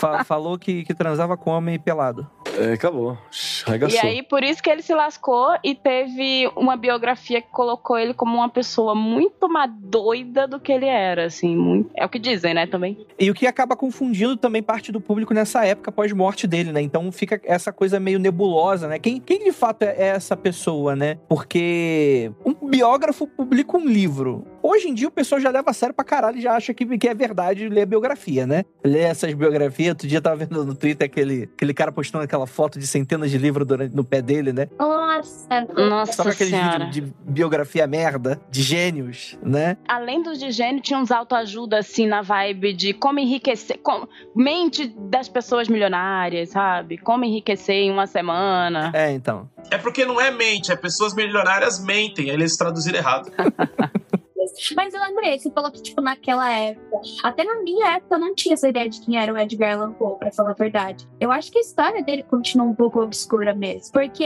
[0.00, 2.26] Fa- falou que, que transava com homem pelado.
[2.58, 3.18] É, acabou.
[3.30, 4.00] Shhh, E Arregaçou.
[4.00, 8.36] aí, por isso que ele se lascou e teve uma biografia que colocou ele como
[8.36, 11.54] uma pessoa muito mais doida do que ele era, assim.
[11.54, 11.90] Muito...
[11.94, 13.06] É o que dizem, né, também.
[13.18, 16.80] E o que acaba confundindo também parte do público nessa época pós-morte dele, né?
[16.80, 18.98] Então fica essa coisa meio nebulosa, né?
[18.98, 21.18] Quem, quem de fato é é essa pessoa, né?
[21.28, 24.46] Porque um biógrafo publica um livro.
[24.62, 26.98] Hoje em dia o pessoal já leva a sério pra caralho e já acha que,
[26.98, 28.64] que é verdade ler a biografia, né?
[28.84, 29.90] Ler essas biografias.
[29.90, 33.30] Outro dia eu tava vendo no Twitter aquele, aquele cara postando aquela foto de centenas
[33.30, 34.68] de livros durante, no pé dele, né?
[34.78, 39.76] Nossa, Nossa Só aqueles vídeos de biografia merda, de gênios, né?
[39.86, 43.78] Além dos de gênio, tinha uns autoajuda, assim, na vibe de como enriquecer.
[43.82, 46.98] com- Mente das pessoas milionárias, sabe?
[46.98, 48.90] Como enriquecer em uma semana.
[48.94, 49.48] É, então.
[49.70, 53.30] É porque não é mente, é pessoas milionárias mentem, aí eles traduziram errado.
[54.76, 58.34] Mas eu lembrei, você falou que, tipo, naquela época, até na minha época, eu não
[58.34, 61.08] tinha essa ideia de quem era o Edgar Allan Poe, pra falar a verdade.
[61.20, 63.92] Eu acho que a história dele continua um pouco obscura mesmo.
[63.92, 64.24] Porque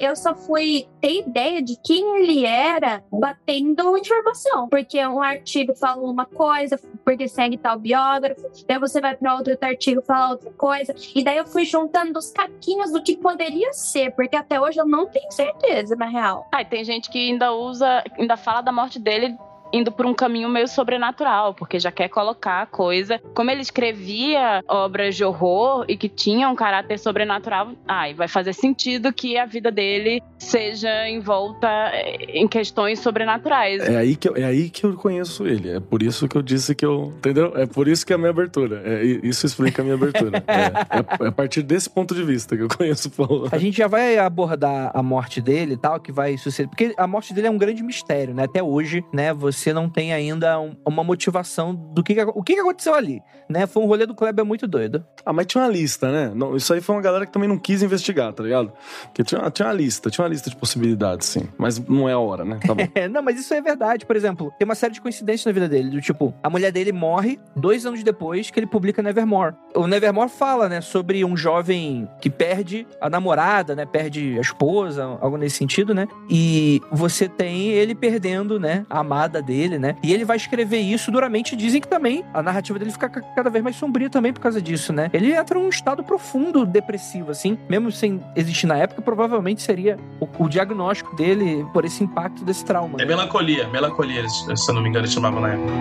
[0.00, 4.68] eu só fui ter ideia de quem ele era batendo informação.
[4.68, 9.56] Porque um artigo fala uma coisa, porque segue tal biógrafo, daí você vai pra outro
[9.60, 10.94] artigo fala outra coisa.
[11.14, 14.86] E daí eu fui juntando os caquinhos do que poderia ser, porque até hoje eu
[14.86, 16.46] não tenho certeza, na real.
[16.52, 19.36] Ah, e tem gente que ainda usa, ainda fala da morte dele
[19.72, 23.20] indo por um caminho meio sobrenatural, porque já quer colocar a coisa.
[23.34, 28.52] Como ele escrevia obras de horror e que tinham um caráter sobrenatural, ai, vai fazer
[28.52, 33.82] sentido que a vida dele seja envolta eh, em questões sobrenaturais.
[33.82, 35.70] É aí, que eu, é aí que eu conheço ele.
[35.70, 37.12] É por isso que eu disse que eu.
[37.18, 37.52] Entendeu?
[37.56, 38.82] É por isso que é a minha abertura.
[38.84, 40.42] É, isso explica a minha abertura.
[40.48, 43.48] É, é- é a partir desse ponto de vista que eu conheço o Paulo.
[43.52, 46.68] A gente já vai abordar a morte dele e tal, que vai suceder.
[46.68, 48.44] Porque a morte dele é um grande mistério, né?
[48.44, 49.32] Até hoje, né?
[49.34, 53.66] Você não tem ainda um- uma motivação do que, o que, que aconteceu ali, né?
[53.66, 55.04] Foi um rolê do Kleber muito doido.
[55.24, 56.32] Ah, mas tinha uma lista, né?
[56.34, 58.72] Não, isso aí foi uma galera que também não quis investigar, tá ligado?
[59.04, 61.48] Porque tinha, uma- tinha uma lista, tinha uma lista de possibilidades, sim.
[61.58, 62.58] Mas não é a hora, né?
[62.66, 62.86] Tá bom.
[62.94, 64.06] É, não, mas isso é verdade.
[64.06, 65.90] Por exemplo, tem uma série de coincidências na vida dele.
[65.90, 69.54] Do tipo, a mulher dele morre dois anos depois que ele publica Nevermore.
[69.74, 73.84] O Nevermore fala, né, sobre um jovem que perde a namorada, né?
[73.86, 76.06] Perde a esposa, algo nesse sentido, né?
[76.30, 78.84] E você tem ele perdendo, né?
[78.90, 79.96] A amada dele, né?
[80.02, 81.56] E ele vai escrever isso duramente.
[81.56, 84.60] Dizem que também a narrativa dele fica ca- cada vez mais sombria também por causa
[84.60, 85.08] disso, né?
[85.12, 87.58] Ele entra num estado profundo depressivo, assim.
[87.68, 92.64] Mesmo sem existir na época, provavelmente seria o, o diagnóstico dele por esse impacto desse
[92.64, 92.96] trauma.
[92.98, 93.06] É né?
[93.06, 95.72] melancolia, melancolia, se eu não me engano, eles chamavam na época.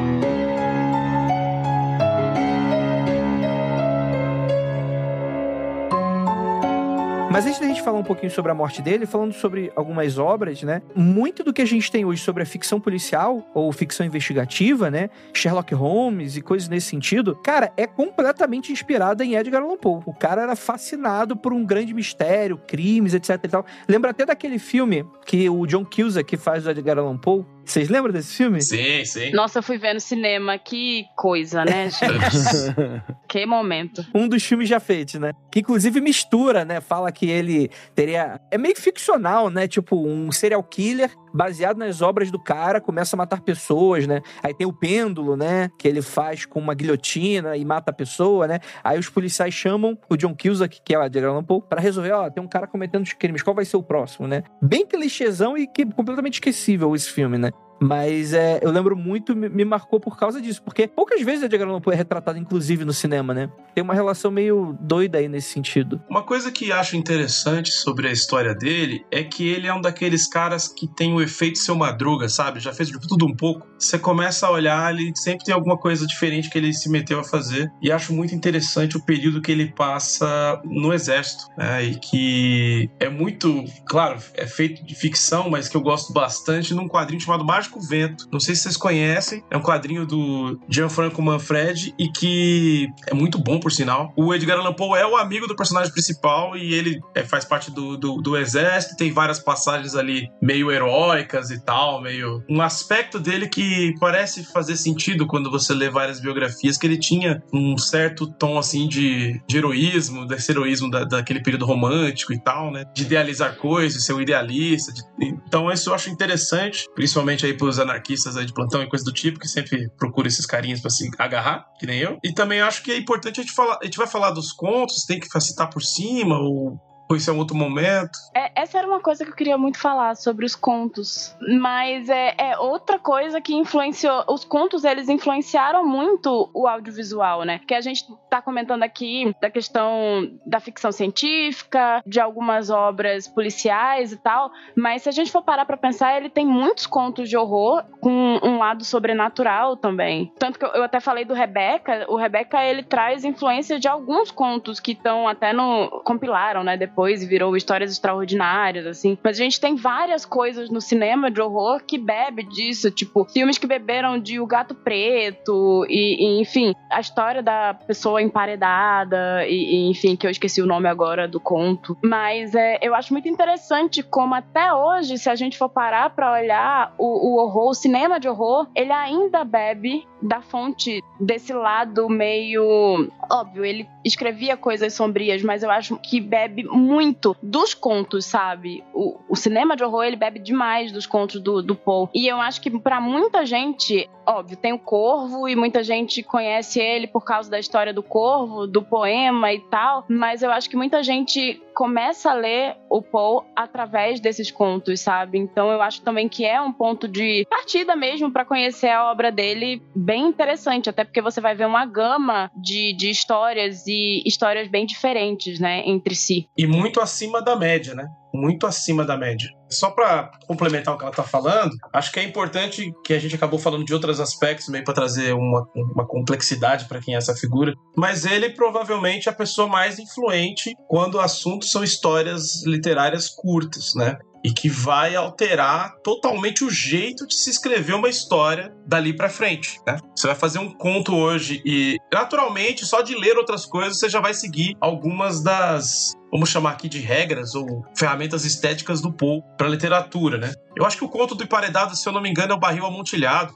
[7.30, 10.64] Mas antes da gente falar um pouquinho sobre a morte dele, falando sobre algumas obras,
[10.64, 10.82] né?
[10.96, 15.10] Muito do que a gente tem hoje sobre a ficção policial ou ficção investigativa, né?
[15.34, 20.02] Sherlock Holmes e coisas nesse sentido, cara, é completamente inspirada em Edgar Allan Poe.
[20.06, 23.66] O cara era fascinado por um grande mistério, crimes, etc e tal.
[23.90, 28.14] Lembra até daquele filme que o John Cusack faz o Edgar Allan Poe, Vocês lembram
[28.14, 28.62] desse filme?
[28.62, 29.32] Sim, sim.
[29.32, 30.58] Nossa, eu fui ver no cinema.
[30.58, 33.04] Que coisa, né, gente?
[33.28, 34.06] que momento.
[34.16, 35.34] Um dos filmes já feitos, né?
[35.52, 36.80] Que inclusive mistura, né?
[36.80, 38.40] Fala que ele teria.
[38.50, 39.68] É meio ficcional, né?
[39.68, 44.22] Tipo, um serial killer baseado nas obras do cara, começa a matar pessoas, né?
[44.42, 45.70] Aí tem o pêndulo, né?
[45.78, 48.60] Que ele faz com uma guilhotina e mata a pessoa, né?
[48.84, 52.12] Aí os policiais chamam o John Cusack, que é o Edgar Allan Poe, pra resolver,
[52.12, 54.44] ó, tem um cara cometendo crimes, qual vai ser o próximo, né?
[54.60, 57.52] Bem clichêzão e que completamente esquecível esse filme, né?
[57.80, 60.62] Mas é, eu lembro muito, me, me marcou por causa disso.
[60.64, 63.50] Porque poucas vezes Edgar Allan Poe é retratado, inclusive, no cinema, né?
[63.76, 66.02] Tem uma relação meio doida aí nesse sentido.
[66.10, 70.28] Uma coisa que acho interessante sobre a história dele é que ele é um daqueles
[70.28, 72.60] caras que tem o efeito seu madruga, sabe?
[72.60, 73.68] Já fez de tudo um pouco.
[73.80, 77.24] Você começa a olhar, ele sempre tem alguma coisa diferente que ele se meteu a
[77.24, 77.72] fazer.
[77.82, 81.84] E acho muito interessante o período que ele passa no exército, né?
[81.84, 86.88] E que é muito, claro, é feito de ficção, mas que eu gosto bastante num
[86.88, 88.28] quadrinho chamado Mágico Vento.
[88.32, 93.38] Não sei se vocês conhecem, é um quadrinho do Gianfranco Manfredi e que é muito
[93.38, 94.14] bom, por sinal.
[94.16, 97.72] O Edgar Allan Poe é o amigo do personagem principal e ele é, faz parte
[97.72, 102.44] do, do, do exército, tem várias passagens ali meio heróicas e tal, meio...
[102.50, 103.67] Um aspecto dele que
[104.00, 108.88] parece fazer sentido quando você lê várias biografias, que ele tinha um certo tom, assim,
[108.88, 112.86] de, de heroísmo, desse heroísmo da, daquele período romântico e tal, né?
[112.94, 114.92] De idealizar coisas, ser um idealista.
[114.92, 115.02] De...
[115.48, 119.14] Então isso eu acho interessante, principalmente aí pros anarquistas aí de plantão e coisa do
[119.14, 122.18] tipo, que sempre procuram esses carinhos pra se agarrar, que nem eu.
[122.24, 125.06] E também acho que é importante a gente falar, a gente vai falar dos contos,
[125.06, 128.18] tem que citar por cima, ou ou isso é um outro momento?
[128.34, 131.36] É, essa era uma coisa que eu queria muito falar sobre os contos.
[131.60, 134.26] Mas é, é, outra coisa que influenciou.
[134.28, 137.62] Os contos, eles influenciaram muito o audiovisual, né?
[137.66, 144.12] Que a gente tá comentando aqui da questão da ficção científica, de algumas obras policiais
[144.12, 144.52] e tal.
[144.76, 148.40] Mas se a gente for parar pra pensar, ele tem muitos contos de horror com
[148.44, 150.32] um lado sobrenatural também.
[150.38, 152.06] Tanto que eu, eu até falei do Rebeca.
[152.10, 156.02] O Rebeca, ele traz influência de alguns contos que estão até no.
[156.04, 156.76] compilaram, né?
[156.98, 159.16] Depois virou histórias extraordinárias, assim.
[159.24, 163.60] Mas a gente tem várias coisas no cinema de horror que bebe disso, tipo, filmes
[163.60, 169.76] que beberam de O Gato Preto e, e enfim, a história da pessoa emparedada e,
[169.76, 171.96] e, enfim, que eu esqueci o nome agora do conto.
[172.04, 176.34] Mas é, eu acho muito interessante como até hoje, se a gente for parar pra
[176.34, 182.10] olhar o, o horror, o cinema de horror, ele ainda bebe da fonte desse lado
[182.10, 188.84] meio óbvio, ele escrevia coisas sombrias, mas eu acho que bebe muito dos contos, sabe?
[188.94, 192.10] O, o cinema de horror, ele bebe demais dos contos do, do Poe.
[192.14, 196.80] E eu acho que para muita gente, óbvio, tem o Corvo e muita gente conhece
[196.80, 200.76] ele por causa da história do Corvo, do poema e tal, mas eu acho que
[200.76, 205.38] muita gente começa a ler o Poe através desses contos, sabe?
[205.38, 209.32] Então eu acho também que é um ponto de partida mesmo para conhecer a obra
[209.32, 214.70] dele bem interessante, até porque você vai ver uma gama de, de histórias e histórias
[214.70, 216.48] bem diferentes, né, entre si.
[216.58, 218.08] E muito acima da média, né?
[218.38, 219.50] muito acima da média.
[219.70, 223.36] Só para complementar o que ela está falando, acho que é importante que a gente
[223.36, 227.36] acabou falando de outros aspectos meio para trazer uma, uma complexidade para quem é essa
[227.36, 233.28] figura, mas ele provavelmente é a pessoa mais influente quando o assunto são histórias literárias
[233.28, 234.18] curtas, né?
[234.44, 239.80] E que vai alterar totalmente o jeito de se escrever uma história dali para frente,
[239.86, 239.98] né?
[240.16, 244.20] Você vai fazer um conto hoje e naturalmente só de ler outras coisas você já
[244.20, 249.68] vai seguir algumas das vamos chamar aqui de regras ou ferramentas estéticas do Poe para
[249.68, 250.54] literatura, né?
[250.76, 252.86] Eu acho que o conto do emparedado, se eu não me engano, é o barril
[252.86, 253.54] amontilhado,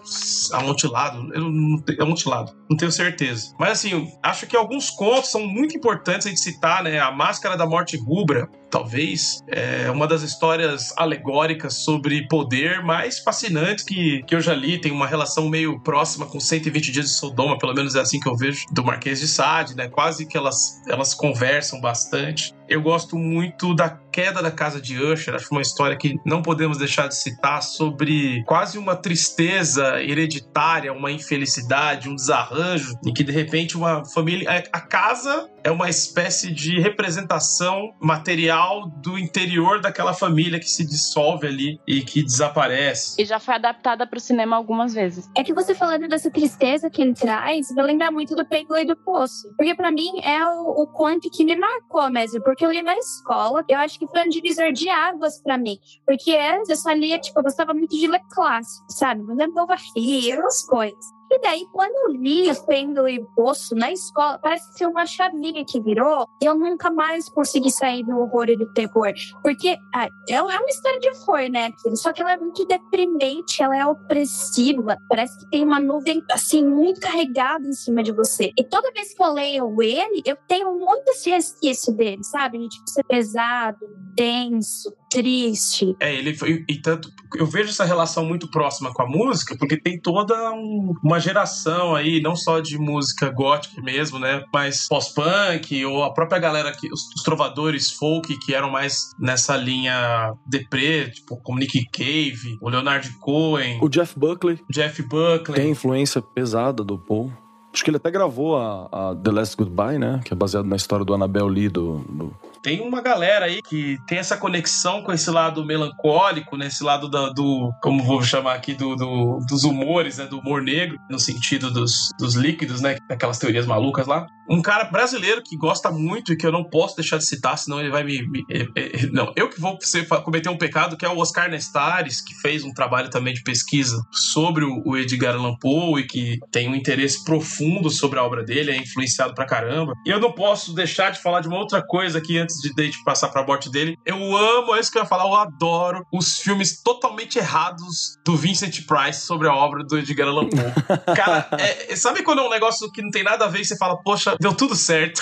[0.53, 3.53] amontilado, eu não, amontilado, não tenho certeza.
[3.59, 6.99] Mas assim, acho que alguns contos são muito importantes a gente citar, né?
[6.99, 13.83] A Máscara da Morte Rubra, talvez, é uma das histórias alegóricas sobre poder mais fascinantes
[13.83, 14.79] que, que eu já li.
[14.79, 18.27] Tem uma relação meio próxima com 120 Dias de Sodoma, pelo menos é assim que
[18.27, 19.89] eu vejo, do Marquês de Sade, né?
[19.89, 22.53] Quase que elas, elas conversam bastante.
[22.67, 26.77] Eu gosto muito da queda da casa de Usher, acho uma história que não podemos
[26.77, 33.31] deixar de citar sobre quase uma tristeza hereditária, uma infelicidade, um desarranjo, em que de
[33.31, 34.63] repente uma família.
[34.71, 41.47] A casa é uma espécie de representação material do interior daquela família que se dissolve
[41.47, 43.21] ali e que desaparece.
[43.21, 45.29] E já foi adaptada para o cinema algumas vezes.
[45.37, 48.85] É que você falando dessa tristeza que ele traz, me lembra muito do Pêndulo e
[48.85, 49.53] do Poço.
[49.55, 52.97] Porque para mim é o, o conto que me marcou mesmo, porque eu li na
[52.97, 55.77] escola, eu acho que foi um divisor de águas para mim.
[56.05, 59.21] Porque antes eu só lia, tipo, eu gostava muito de ler clássico, sabe?
[59.21, 61.20] Mas eu não varrer as coisas.
[61.33, 65.05] E daí, quando eu li o Pêndulo e o Poço na escola, parece ser uma
[65.05, 69.13] chavinha que virou e eu nunca mais consegui sair do horror e do terror.
[69.41, 71.71] Porque ah, é uma história de horror, né?
[71.95, 74.97] Só que ela é muito deprimente, ela é opressiva.
[75.07, 78.51] Parece que tem uma nuvem, assim, muito carregada em cima de você.
[78.57, 82.57] E toda vez que eu leio ele, eu tenho muito esse resquício dele, sabe?
[82.57, 83.79] De tipo, ser pesado,
[84.13, 85.95] denso, triste.
[85.99, 86.63] É, ele foi.
[86.67, 87.11] E tanto.
[87.35, 91.95] Eu vejo essa relação muito próxima com a música, porque tem toda um, uma geração
[91.95, 94.43] aí, não só de música gótica mesmo, né?
[94.53, 99.55] Mas pós-punk, ou a própria galera, que, os, os, trovadores folk que eram mais nessa
[99.55, 103.79] linha deprê, tipo, como Nick Cave, o Leonard Cohen.
[103.81, 104.59] O Jeff Buckley.
[104.69, 105.55] Jeff Buckley.
[105.55, 107.31] Tem influência pesada do Paul.
[107.73, 110.19] Acho que ele até gravou a, a, The Last Goodbye, né?
[110.25, 113.97] Que é baseado na história do Annabelle Lee, do, do tem uma galera aí que
[114.07, 116.67] tem essa conexão com esse lado melancólico, né?
[116.67, 120.25] Esse lado da, do, como vou chamar aqui, do, do, dos humores, né?
[120.25, 122.97] Do humor negro, no sentido dos, dos líquidos, né?
[123.09, 124.27] Aquelas teorias malucas lá.
[124.49, 127.79] Um cara brasileiro que gosta muito e que eu não posso deixar de citar, senão
[127.79, 128.21] ele vai me.
[128.27, 131.49] me é, é, não, eu que vou ser, cometer um pecado, que é o Oscar
[131.49, 136.07] Nestares, que fez um trabalho também de pesquisa sobre o, o Edgar Allan Poe e
[136.07, 139.93] que tem um interesse profundo sobre a obra dele, é influenciado pra caramba.
[140.05, 142.73] E eu não posso deixar de falar de uma outra coisa aqui antes antes de
[142.73, 143.97] Date passar pra morte dele.
[144.05, 148.35] Eu amo, é isso que eu ia falar, eu adoro os filmes totalmente errados do
[148.35, 150.61] Vincent Price sobre a obra do Edgar Allan Poe.
[151.15, 153.77] Cara, é, sabe quando é um negócio que não tem nada a ver e você
[153.77, 155.21] fala, poxa, deu tudo certo?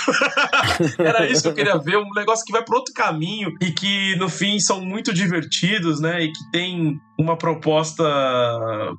[0.98, 4.16] Era isso que eu queria ver, um negócio que vai pro outro caminho e que
[4.16, 6.24] no fim são muito divertidos, né?
[6.24, 8.04] E que tem uma proposta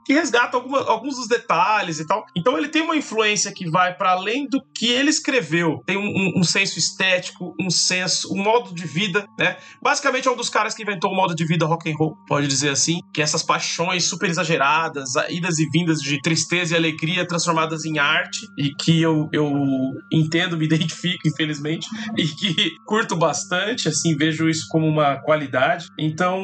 [0.04, 2.26] que resgata alguma, alguns dos detalhes e tal.
[2.36, 5.82] Então ele tem uma influência que vai para além do que ele escreveu.
[5.86, 9.56] Tem um, um, um, senso estético, um senso, um modo de vida, né?
[9.82, 12.46] Basicamente é um dos caras que inventou o modo de vida rock and roll, pode
[12.46, 17.26] dizer assim, que é essas paixões super exageradas, idas e vindas de tristeza e alegria
[17.26, 19.50] transformadas em arte e que eu, eu
[20.12, 25.86] entendo, me identifico, infelizmente, e que curto bastante, assim, vejo isso como uma qualidade.
[25.98, 26.42] Então,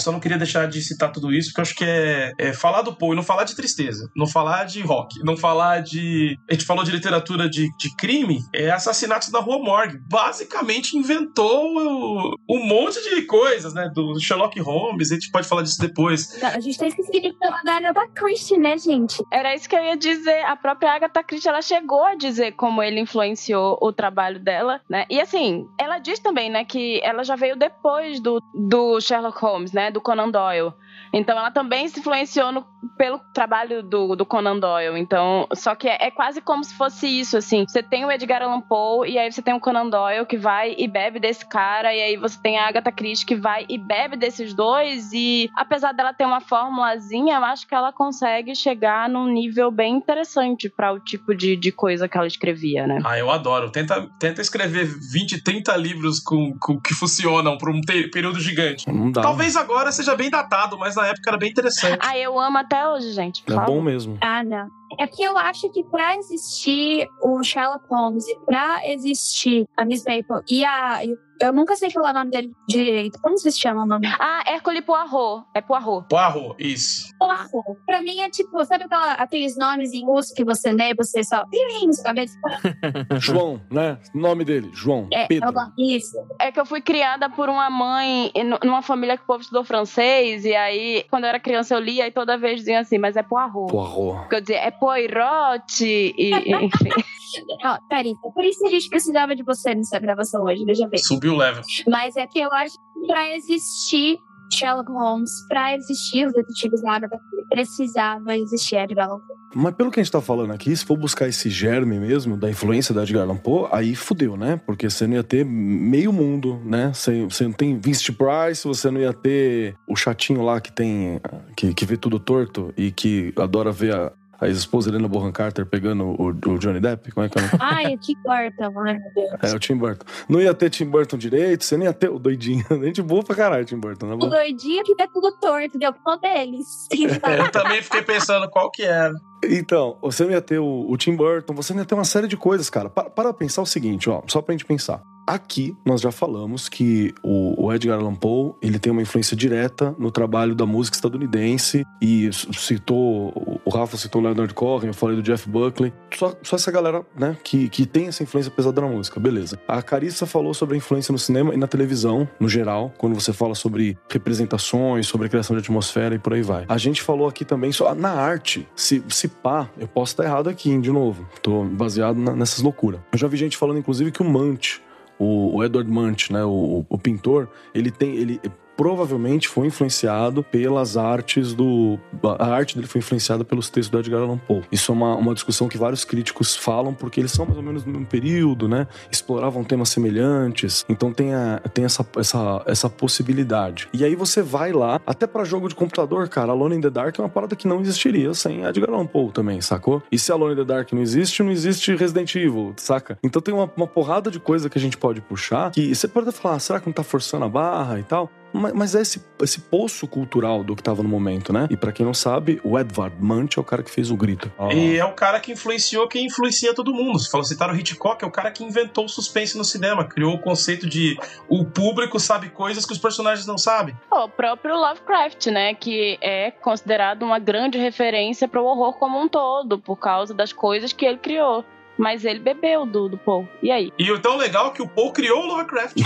[0.00, 2.82] só não queria deixar de citar tudo isso, porque eu acho que é, é falar
[2.82, 6.36] do Poe e não falar de tristeza, não falar de rock, não falar de.
[6.48, 9.98] A gente falou de literatura de, de crime, é assassinatos na Rua Morgue.
[10.08, 13.90] Basicamente inventou um monte de coisas, né?
[13.94, 16.42] Do Sherlock Holmes, a gente pode falar disso depois.
[16.42, 19.22] a gente tá esquecendo de falar da Agatha Christie, né, gente?
[19.32, 20.44] Era isso que eu ia dizer.
[20.44, 25.04] A própria Agatha Christie, ela chegou a dizer como ele influenciou o trabalho dela, né?
[25.08, 29.72] E assim, ela diz também, né, que ela já veio depois do, do Sherlock Holmes,
[29.72, 29.90] né?
[29.90, 30.72] Do Conan Doyle.
[31.12, 32.64] Então ela também se influenciou no,
[32.96, 34.98] pelo trabalho do, do, Conan Doyle.
[34.98, 37.64] Então, só que é, é, quase como se fosse isso, assim.
[37.66, 40.74] Você tem o Edgar Allan Poe e aí você tem o Conan Doyle que vai
[40.78, 44.16] e bebe desse cara e aí você tem a Agatha Christie que vai e bebe
[44.16, 49.26] desses dois e apesar dela ter uma formulazinha, eu acho que ela consegue chegar num
[49.26, 53.00] nível bem interessante para o tipo de, de coisa que ela escrevia, né?
[53.04, 53.70] Ah, eu adoro.
[53.70, 58.86] Tenta, tenta escrever 20, 30 livros com, com que funcionam por um período gigante.
[59.14, 61.98] Talvez agora seja bem datado, mas na época era bem interessante.
[62.00, 63.42] Ah, eu amo até hoje, gente.
[63.48, 64.18] É bom mesmo.
[64.20, 64.79] Ah, não.
[64.98, 70.04] É que eu acho que pra existir o Sherlock Holmes e pra existir a Miss
[70.04, 71.00] Maple e a
[71.40, 73.18] eu nunca sei falar o nome dele direito.
[73.20, 74.06] Como se chama o nome?
[74.20, 75.46] Ah, Hércule Poirot.
[75.54, 76.06] É Poirot.
[76.08, 77.08] Poirot, isso.
[77.18, 77.80] Poirot.
[77.86, 81.44] Pra mim é tipo, sabe aquela, aqueles nomes em russo que você lê, você só...
[83.18, 83.98] João, né?
[84.14, 85.08] O nome dele, João.
[85.10, 85.50] É, Pedro.
[85.78, 86.16] isso.
[86.38, 88.30] É que eu fui criada por uma mãe
[88.62, 92.06] numa família que o povo estudou francês, e aí, quando eu era criança, eu lia
[92.06, 93.72] e toda vez diziam assim, mas é Poirot.
[93.72, 94.20] Poirot.
[94.20, 96.88] Porque eu dizia, é Poirot, e enfim.
[97.64, 97.78] Ó,
[98.24, 100.98] oh, por isso a gente precisava de você nessa gravação hoje, veja bem.
[100.98, 101.62] Subiu o level.
[101.86, 104.18] Mas é que eu acho que pra existir
[104.52, 107.08] Sherlock Holmes, pra existir os detetives nada
[107.48, 109.36] precisava existir Edgar Allan Poe.
[109.52, 112.48] Mas pelo que a gente tá falando aqui, se for buscar esse germe mesmo da
[112.48, 114.60] influência da Edgar Allan Poe, aí fudeu, né?
[114.64, 116.92] Porque você não ia ter meio mundo, né?
[116.94, 121.20] Você, você não tem Vincent Price, você não ia ter o chatinho lá que tem
[121.56, 125.66] que, que vê tudo torto e que adora ver a, a ex-esposa Helena Bonham Carter
[125.66, 127.12] pegando o, o, Johnny Depp?
[127.12, 127.42] Como é que é?
[127.58, 129.52] Ai, o Tim Burton, ai meu Deus.
[129.52, 130.06] É, o Tim Burton.
[130.28, 132.64] Não ia ter Tim Burton direito, você nem ia ter o doidinho.
[132.82, 134.06] Gente boa pra caralho, Tim Burton.
[134.06, 134.14] Né?
[134.14, 136.88] O doidinho que vê tudo torto, deu qual deles.
[136.92, 139.12] Eu também fiquei pensando qual que era.
[139.44, 142.26] Então, você não ia ter o, o Tim Burton, você não ia ter uma série
[142.26, 142.88] de coisas, cara.
[142.88, 145.02] Para, para pensar o seguinte, ó, só pra gente pensar.
[145.34, 150.10] Aqui nós já falamos que o, Edgar Allan Poe ele tem uma influência direta no
[150.10, 155.22] trabalho da música estadunidense e citou o Rafa citou o Leonard Cohen, eu falei do
[155.22, 159.20] Jeff Buckley, só, só essa galera, né, que, que tem essa influência pesada na música,
[159.20, 159.60] beleza.
[159.68, 163.32] A Carissa falou sobre a influência no cinema e na televisão, no geral, quando você
[163.32, 166.64] fala sobre representações, sobre criação de atmosfera e por aí vai.
[166.68, 170.48] A gente falou aqui também só na arte, se, se pá, eu posso estar errado
[170.48, 173.00] aqui, hein, de novo, tô baseado na, nessas loucuras.
[173.12, 174.82] Eu já vi gente falando, inclusive, que o Munch
[175.20, 178.40] o, o Edward Munch, né, o, o, pintor, ele tem, ele
[178.80, 181.98] provavelmente foi influenciado pelas artes do.
[182.38, 184.62] A arte dele foi influenciada pelos textos do Edgar Allan Poe.
[184.72, 187.84] Isso é uma, uma discussão que vários críticos falam, porque eles são mais ou menos
[187.84, 188.86] no mesmo período, né?
[189.12, 190.86] Exploravam temas semelhantes.
[190.88, 193.86] Então tem, a, tem essa, essa, essa possibilidade.
[193.92, 197.18] E aí você vai lá, até para jogo de computador, cara, Alone in the Dark
[197.18, 200.02] é uma parada que não existiria sem Edgar Allan Poe também, sacou?
[200.10, 203.18] E se Alone in the Dark não existe, não existe Resident Evil, saca?
[203.22, 206.32] Então tem uma, uma porrada de coisa que a gente pode puxar que você pode
[206.32, 208.30] falar, ah, será que não tá forçando a barra e tal?
[208.52, 211.66] Mas é esse, esse poço cultural do que tava no momento, né?
[211.70, 214.52] E para quem não sabe, o Edvard Munch é o cara que fez o grito.
[214.58, 214.70] Oh.
[214.70, 217.18] E é o cara que influenciou quem influencia todo mundo.
[217.18, 220.34] Você falou, citaram o Hitchcock, é o cara que inventou o suspense no cinema, criou
[220.34, 223.96] o conceito de o público sabe coisas que os personagens não sabem.
[224.10, 225.74] Oh, o próprio Lovecraft, né?
[225.74, 230.52] Que é considerado uma grande referência para o horror como um todo, por causa das
[230.52, 231.64] coisas que ele criou.
[232.00, 233.46] Mas ele bebeu do, do Paul.
[233.62, 233.92] E aí?
[233.98, 235.98] E o tão legal é que o Paul criou o Lovecraft.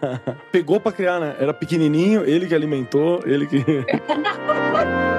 [0.50, 1.36] Pegou pra criar, né?
[1.38, 3.62] Era pequenininho, ele que alimentou, ele que.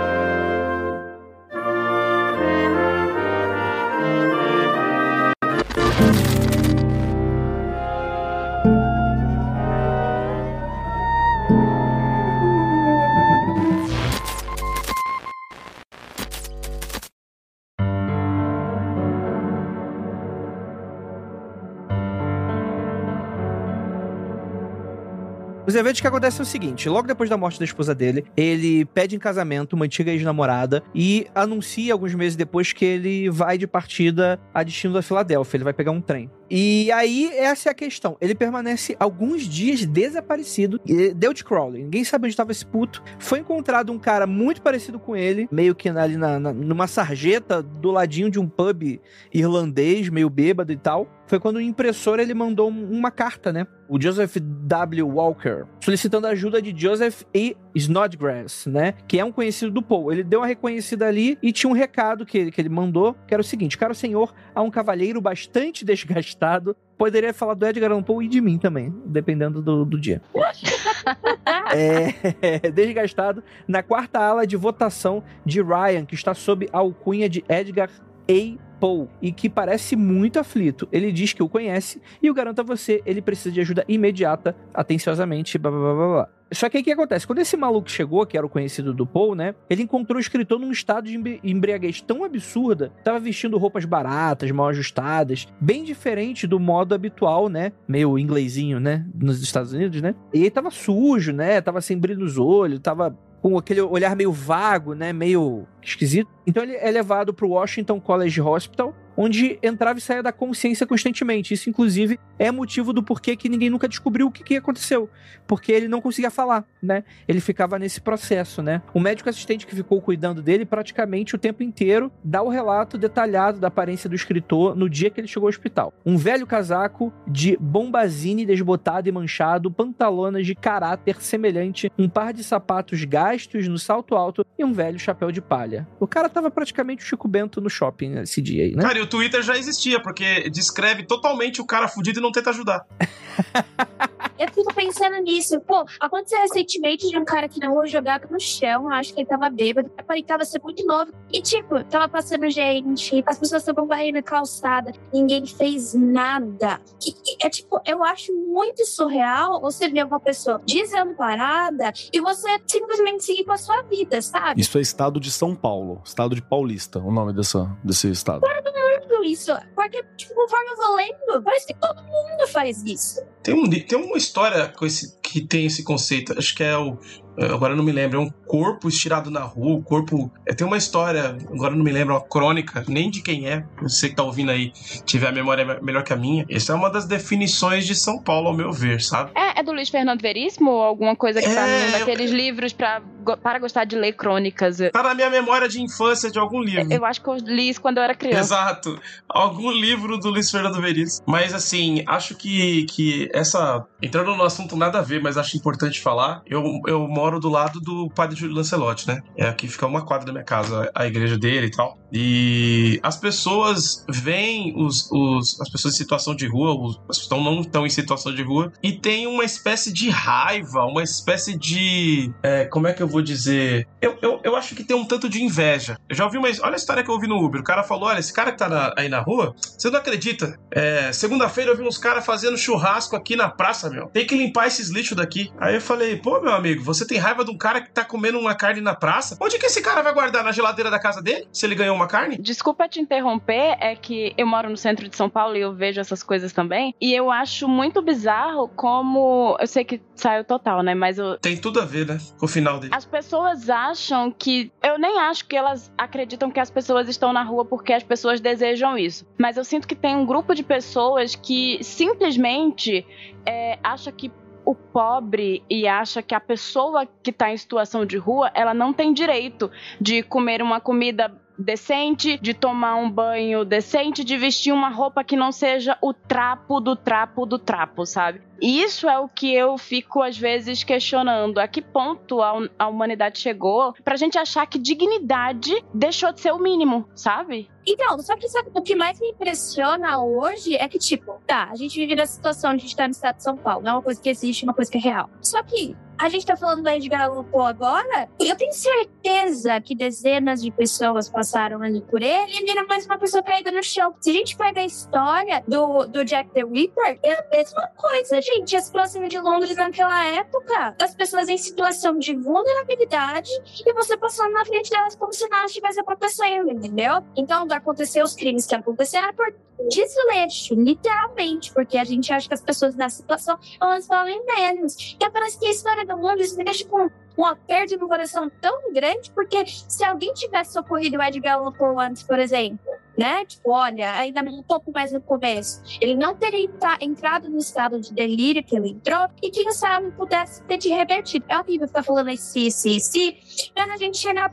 [25.73, 28.85] Os eventos que acontecem é o seguinte: logo depois da morte da esposa dele, ele
[28.85, 33.65] pede em casamento uma antiga ex-namorada e anuncia alguns meses depois que ele vai de
[33.65, 35.57] partida a destino da Filadélfia.
[35.57, 36.29] Ele vai pegar um trem.
[36.55, 38.15] E aí, essa é a questão.
[38.21, 40.79] Ele permanece alguns dias desaparecido.
[41.15, 41.81] Deu de Crowley.
[41.81, 43.01] Ninguém sabe onde estava esse puto.
[43.17, 47.63] Foi encontrado um cara muito parecido com ele, meio que ali na, na, numa sarjeta
[47.63, 48.99] do ladinho de um pub
[49.33, 51.07] irlandês, meio bêbado e tal.
[51.25, 53.65] Foi quando o impressor ele mandou uma carta, né?
[53.89, 55.07] O Joseph W.
[55.07, 57.57] Walker, solicitando a ajuda de Joseph E.
[57.75, 58.93] Snodgrass, né?
[59.07, 60.11] Que é um conhecido do Paul.
[60.11, 63.41] Ele deu uma reconhecida ali e tinha um recado que, que ele mandou, que era
[63.41, 66.75] o seguinte: Caro senhor, há um cavalheiro bastante desgastado.
[66.97, 70.21] Poderia falar do Edgar Allan Poe e de mim também, dependendo do, do dia.
[71.75, 77.43] é, desgastado na quarta ala de votação de Ryan, que está sob a alcunha de
[77.49, 77.89] Edgar
[78.29, 78.73] A.
[78.83, 80.89] Paul e que parece muito aflito.
[80.91, 84.53] Ele diz que o conhece e o garanto a você, ele precisa de ajuda imediata,
[84.73, 86.29] atenciosamente, blá blá blá blá.
[86.53, 87.25] Só que aí o que acontece?
[87.25, 89.55] Quando esse maluco chegou, que era o conhecido do Paul, né?
[89.69, 94.67] Ele encontrou o escritor num estado de embriaguez tão absurda, tava vestindo roupas baratas, mal
[94.67, 97.71] ajustadas, bem diferente do modo habitual, né?
[97.87, 99.05] Meio inglesinho, né?
[99.15, 100.15] Nos Estados Unidos, né?
[100.33, 101.61] E ele tava sujo, né?
[101.61, 105.11] Tava sem brilho nos olhos, tava com aquele olhar meio vago, né?
[105.11, 106.29] Meio esquisito.
[106.47, 110.85] Então ele é levado para o Washington College Hospital, onde entrava e saía da consciência
[110.85, 111.53] constantemente.
[111.53, 115.09] Isso, inclusive, é motivo do porquê que ninguém nunca descobriu o que, que aconteceu.
[115.47, 117.03] Porque ele não conseguia falar, né?
[117.27, 118.81] Ele ficava nesse processo, né?
[118.93, 123.59] O médico assistente que ficou cuidando dele praticamente o tempo inteiro dá o relato detalhado
[123.59, 125.93] da aparência do escritor no dia que ele chegou ao hospital.
[126.05, 132.43] Um velho casaco de bombazine desbotado e manchado, pantalonas de caráter semelhante, um par de
[132.43, 135.87] sapatos gastos no salto alto e um velho chapéu de palha.
[135.99, 138.81] O cara tava praticamente o Chico Bento no shopping nesse dia aí, né?
[138.81, 142.85] Cara, o Twitter já existia, porque descreve totalmente o cara fudido e não tenta ajudar.
[144.43, 145.57] Eu fico pensando nisso.
[145.61, 149.49] Pô, aconteceu recentemente de um cara que não jogava no chão, acho que ele tava
[149.49, 151.13] bêbado, aparentava ser muito novo.
[151.31, 156.81] E, tipo, tava passando gente, as pessoas estavam varrendo a calçada, ninguém fez nada.
[157.01, 163.23] E, é tipo, eu acho muito surreal você ver uma pessoa desamparada e você simplesmente
[163.23, 164.59] seguir com a sua vida, sabe?
[164.59, 168.41] Isso é estado de São Paulo, estado de Paulista, o nome dessa, desse estado.
[168.41, 168.83] Todo mundo
[169.23, 173.21] isso, porque, tipo, conforme eu vou lendo, parece que todo mundo faz isso.
[173.43, 176.95] Tem, um, tem uma história com esse, que tem esse conceito, acho que é o
[177.37, 180.31] agora eu não me lembro, é um corpo estirado na rua, o corpo.
[180.45, 183.65] É, tem uma história, agora eu não me lembro, uma crônica, nem de quem é,
[183.81, 184.71] você que tá ouvindo aí
[185.05, 186.45] tiver a memória melhor que a minha.
[186.49, 189.31] Essa é uma das definições de São Paulo, ao meu ver, sabe?
[189.35, 192.31] É, é do Luiz Fernando Veríssimo ou alguma coisa que tá é, tá num daqueles
[192.31, 192.37] eu...
[192.37, 193.01] livros pra,
[193.41, 194.77] para gostar de ler crônicas?
[194.91, 196.91] Tá na minha memória de infância de algum livro.
[196.91, 198.39] Eu acho que eu li isso quando eu era criança.
[198.39, 198.99] Exato.
[199.27, 201.25] Algum livro do Luiz Fernando Veríssimo.
[201.27, 203.85] Mas assim, acho que, que essa.
[204.01, 206.41] Entrando no assunto nada a ver, mas acho importante falar.
[206.45, 209.21] Eu, eu moro do lado do padre Júlio Lancelotti, né?
[209.37, 211.97] É aqui fica uma quadra da minha casa, a igreja dele e tal.
[212.11, 217.43] E as pessoas veem os, os, as pessoas em situação de rua, os, as pessoas
[217.43, 222.31] não estão em situação de rua, e tem uma espécie de raiva, uma espécie de.
[222.43, 223.87] É, como é que eu vou dizer?
[223.99, 225.97] Eu, eu, eu acho que tem um tanto de inveja.
[226.07, 226.49] Eu já ouvi uma.
[226.61, 227.61] Olha a história que eu ouvi no Uber.
[227.61, 230.59] O cara falou: olha, esse cara que tá na, aí na rua, você não acredita.
[230.69, 234.07] É, Segunda-feira eu vi uns caras fazendo churrasco aqui na praça, meu.
[234.07, 235.51] Tem que limpar esses lixos daqui.
[235.57, 238.39] Aí eu falei: pô, meu amigo, você tem raiva de um cara que tá comendo
[238.39, 239.37] uma carne na praça?
[239.41, 240.43] Onde que esse cara vai guardar?
[240.43, 241.47] Na geladeira da casa dele?
[241.51, 242.37] Se ele ganhou uma carne?
[242.37, 245.99] Desculpa te interromper, é que eu moro no centro de São Paulo e eu vejo
[246.01, 246.93] essas coisas também.
[246.99, 249.57] E eu acho muito bizarro como.
[249.59, 250.93] Eu sei que saiu total, né?
[250.93, 251.37] Mas eu.
[251.39, 252.17] Tem tudo a ver, né?
[252.37, 252.93] Com o final dele.
[252.95, 254.71] As pessoas acham que.
[254.83, 258.39] Eu nem acho que elas acreditam que as pessoas estão na rua porque as pessoas
[258.39, 259.25] desejam isso.
[259.37, 263.05] Mas eu sinto que tem um grupo de pessoas que simplesmente
[263.45, 264.31] é, acha que
[264.65, 268.93] o pobre e acha que a pessoa que está em situação de rua, ela não
[268.93, 274.89] tem direito de comer uma comida decente, de tomar um banho decente, de vestir uma
[274.89, 278.41] roupa que não seja o trapo do trapo do trapo, sabe?
[278.63, 281.57] Isso é o que eu fico, às vezes, questionando.
[281.57, 286.53] A que ponto a, a humanidade chegou pra gente achar que dignidade deixou de ser
[286.53, 287.69] o mínimo, sabe?
[287.85, 291.75] Então, só que sabe, o que mais me impressiona hoje é que, tipo, tá, a
[291.75, 293.83] gente vive nessa situação a gente tá no estado de São Paulo.
[293.83, 295.29] Não é uma coisa que existe, é uma coisa que é real.
[295.41, 300.61] Só que a gente tá falando do Edgar Allan agora, eu tenho certeza que dezenas
[300.61, 304.15] de pessoas passaram ali por ele e era mais uma pessoa caída no chão.
[304.21, 308.41] Se a gente pega a história do, do Jack the Ripper, é a mesma coisa,
[308.41, 308.52] gente.
[308.75, 313.49] As próximas de Londres naquela época, as pessoas em situação de vulnerabilidade
[313.85, 317.23] e você passando na frente delas como se nada estivesse acontecendo, entendeu?
[317.35, 319.53] Então, acontecer os crimes que aconteceram por
[319.89, 325.17] desleixo, literalmente, porque a gente acha que as pessoas nessa situação elas valem menos.
[325.19, 328.49] E parece que a história do mundo isso me deixa com um aperto no coração
[328.61, 332.79] tão grande, porque se alguém tivesse socorrido o Edgar Allan antes, por exemplo,
[333.17, 333.45] né?
[333.45, 336.69] Tipo, olha, ainda um pouco mais no começo, ele não teria
[337.01, 341.45] entrado no estado de delírio que ele entrou e quem sabe pudesse ter te revertido.
[341.49, 344.51] É horrível ficar falando esse, esse, esse, mas a gente chegar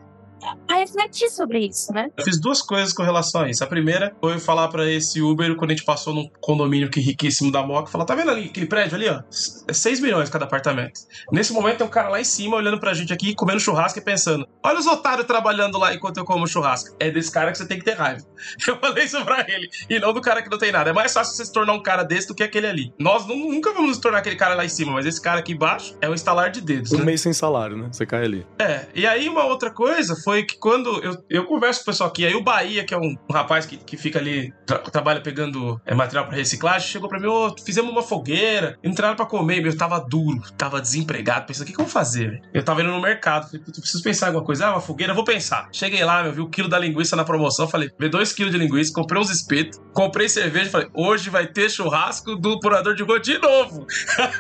[0.69, 2.11] a refletir sobre isso, né?
[2.17, 3.63] Eu fiz duas coisas com relação a isso.
[3.63, 7.51] A primeira foi falar para esse Uber, quando a gente passou num condomínio que riquíssimo
[7.51, 9.23] da Moca, falar: tá vendo ali aquele prédio ali, ó?
[9.69, 11.01] É 6 milhões cada apartamento.
[11.33, 14.03] Nesse momento tem um cara lá em cima olhando pra gente aqui, comendo churrasco e
[14.03, 16.95] pensando: olha os otários trabalhando lá enquanto eu como churrasco.
[16.99, 18.25] É desse cara que você tem que ter raiva.
[18.67, 19.69] Eu falei isso pra ele.
[19.89, 20.91] E não do cara que não tem nada.
[20.91, 22.93] É mais fácil você se tornar um cara desse do que aquele ali.
[22.99, 25.97] Nós nunca vamos nos tornar aquele cara lá em cima, mas esse cara aqui embaixo
[26.01, 26.93] é um instalar de dedos.
[26.93, 27.05] Um né?
[27.05, 27.89] mês sem salário, né?
[27.91, 28.47] Você cai ali.
[28.59, 28.87] É.
[28.95, 32.09] E aí uma outra coisa foi foi que quando eu, eu converso com o pessoal
[32.09, 35.81] aqui, aí o Bahia, que é um, rapaz que, que fica ali, tra trabalha pegando
[35.85, 39.73] é, material para reciclagem, chegou para mim, oh, fizemos uma fogueira, entraram para comer, meu,
[39.73, 42.41] eu tava duro, tava desempregado, pensando, o que, que eu vou fazer?
[42.55, 45.25] Eu tava indo no mercado, falei, preciso pensar em alguma coisa, ah, uma fogueira, vou
[45.25, 45.69] pensar.
[45.73, 48.59] Cheguei lá, meu, vi o quilo da linguiça na promoção, falei, vê dois quilos de
[48.59, 53.19] linguiça, comprei uns espetos, comprei cerveja, falei, hoje vai ter churrasco do purador de rua
[53.19, 53.85] de novo.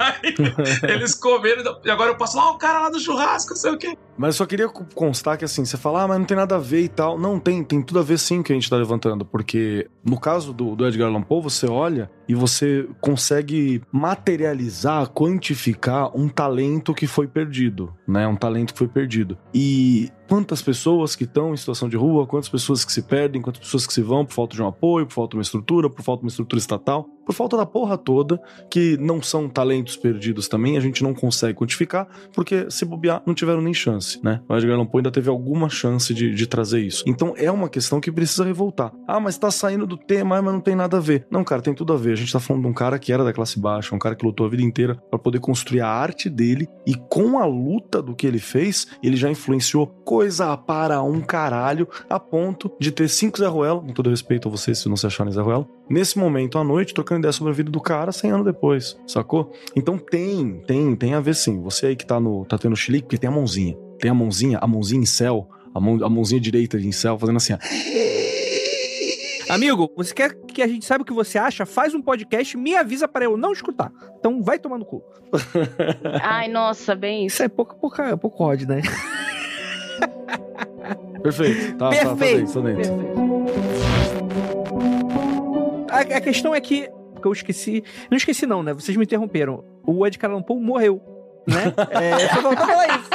[0.88, 3.96] eles comeram, e agora eu passo lá, o cara lá do churrasco, sei o quê.
[4.16, 6.58] Mas eu só queria constar que assim, você fala, ah, mas não tem nada a
[6.58, 7.18] ver e tal.
[7.18, 10.52] Não, tem, tem tudo a ver sim que a gente tá levantando, porque no caso
[10.52, 17.08] do, do Edgar Allan Poe, você olha e você consegue materializar, quantificar um talento que
[17.08, 18.24] foi perdido, né?
[18.28, 19.36] Um talento que foi perdido.
[19.52, 23.62] E quantas pessoas que estão em situação de rua, quantas pessoas que se perdem, quantas
[23.62, 26.04] pessoas que se vão por falta de um apoio, por falta de uma estrutura, por
[26.04, 30.46] falta de uma estrutura estatal, por falta da porra toda, que não são talentos perdidos
[30.46, 34.40] também, a gente não consegue quantificar, porque se bobear, não tiveram nem chance, né?
[34.48, 37.02] O Edgar Allan Poe ainda teve alguma chance de, de trazer isso.
[37.08, 38.92] Então é uma questão que precisa revoltar.
[39.08, 41.26] Ah, mas tá saindo do tema, mas não tem nada a ver.
[41.28, 43.32] Não, cara, tem tudo a ver gente tá falando de um cara que era da
[43.32, 46.68] classe baixa, um cara que lutou a vida inteira para poder construir a arte dele
[46.86, 51.88] e com a luta do que ele fez, ele já influenciou coisa para um caralho
[52.08, 55.06] a ponto de ter cinco Zé Ruelo, com todo respeito a vocês se não se
[55.06, 58.30] acharem Zé Ruelo, nesse momento à noite trocando ideia sobre a vida do cara 100
[58.30, 59.52] anos depois, sacou?
[59.74, 61.60] Então tem, tem, tem a ver sim.
[61.62, 63.76] Você aí que tá no tá tendo chilique, porque tem a mãozinha.
[63.98, 67.36] Tem a mãozinha, a mãozinha em céu, a, mão, a mãozinha direita em céu fazendo
[67.36, 67.58] assim, ó
[69.50, 71.66] Amigo, você quer que a gente saiba o que você acha?
[71.66, 73.92] Faz um podcast, me avisa para eu não escutar.
[74.18, 75.02] Então vai tomar no cu.
[76.22, 77.36] Ai, nossa, bem isso.
[77.36, 78.80] Isso é pouco, pouco, pouco ódio, né?
[81.22, 81.76] Perfeito.
[81.76, 82.04] Tá, Perfeito.
[82.04, 82.92] Tá, tá dentro, tá dentro.
[85.90, 86.88] A, a questão é que.
[87.12, 87.82] Porque eu esqueci.
[88.10, 88.72] Não esqueci, não, né?
[88.72, 89.64] Vocês me interromperam.
[89.86, 91.02] O Edgar Allan Poe morreu.
[91.46, 91.72] Né?
[91.90, 93.10] É, só faltou falar isso.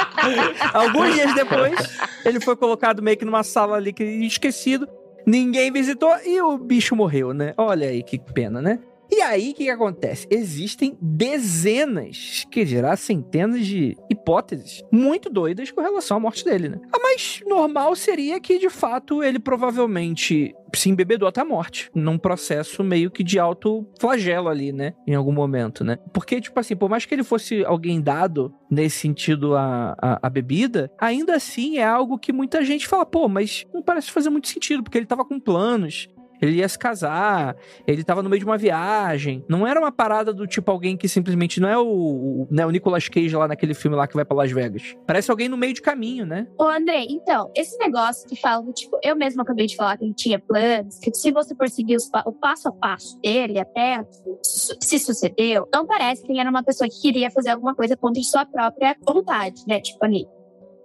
[0.74, 1.74] Alguns dias depois,
[2.24, 4.86] ele foi colocado meio que numa sala ali que esquecido.
[5.26, 7.52] Ninguém visitou e o bicho morreu, né?
[7.56, 8.78] Olha aí que pena, né?
[9.10, 10.26] E aí, o que, que acontece?
[10.30, 16.80] Existem dezenas, que dirá centenas de hipóteses muito doidas com relação à morte dele, né?
[16.92, 22.18] A mais normal seria que, de fato, ele provavelmente se embebedou até a morte, num
[22.18, 24.94] processo meio que de alto flagelo ali, né?
[25.06, 25.98] Em algum momento, né?
[26.12, 30.90] Porque, tipo assim, por mais que ele fosse alguém dado nesse sentido a, a bebida,
[30.98, 34.82] ainda assim é algo que muita gente fala, pô, mas não parece fazer muito sentido,
[34.82, 36.08] porque ele tava com planos,
[36.46, 39.44] ele ia se casar, ele tava no meio de uma viagem.
[39.48, 43.08] Não era uma parada do tipo alguém que simplesmente não é o, né, o Nicolas
[43.08, 44.96] Cage lá naquele filme lá que vai pra Las Vegas.
[45.06, 46.46] Parece alguém no meio de caminho, né?
[46.58, 50.14] Ô, André, então, esse negócio que fala, tipo, eu mesma acabei de falar que ele
[50.14, 54.04] tinha planos, que se você for seguir os, o passo a passo dele até
[54.42, 58.22] se sucedeu, não parece que ele era uma pessoa que queria fazer alguma coisa contra
[58.22, 59.80] sua própria vontade, né?
[59.80, 60.26] Tipo, ali.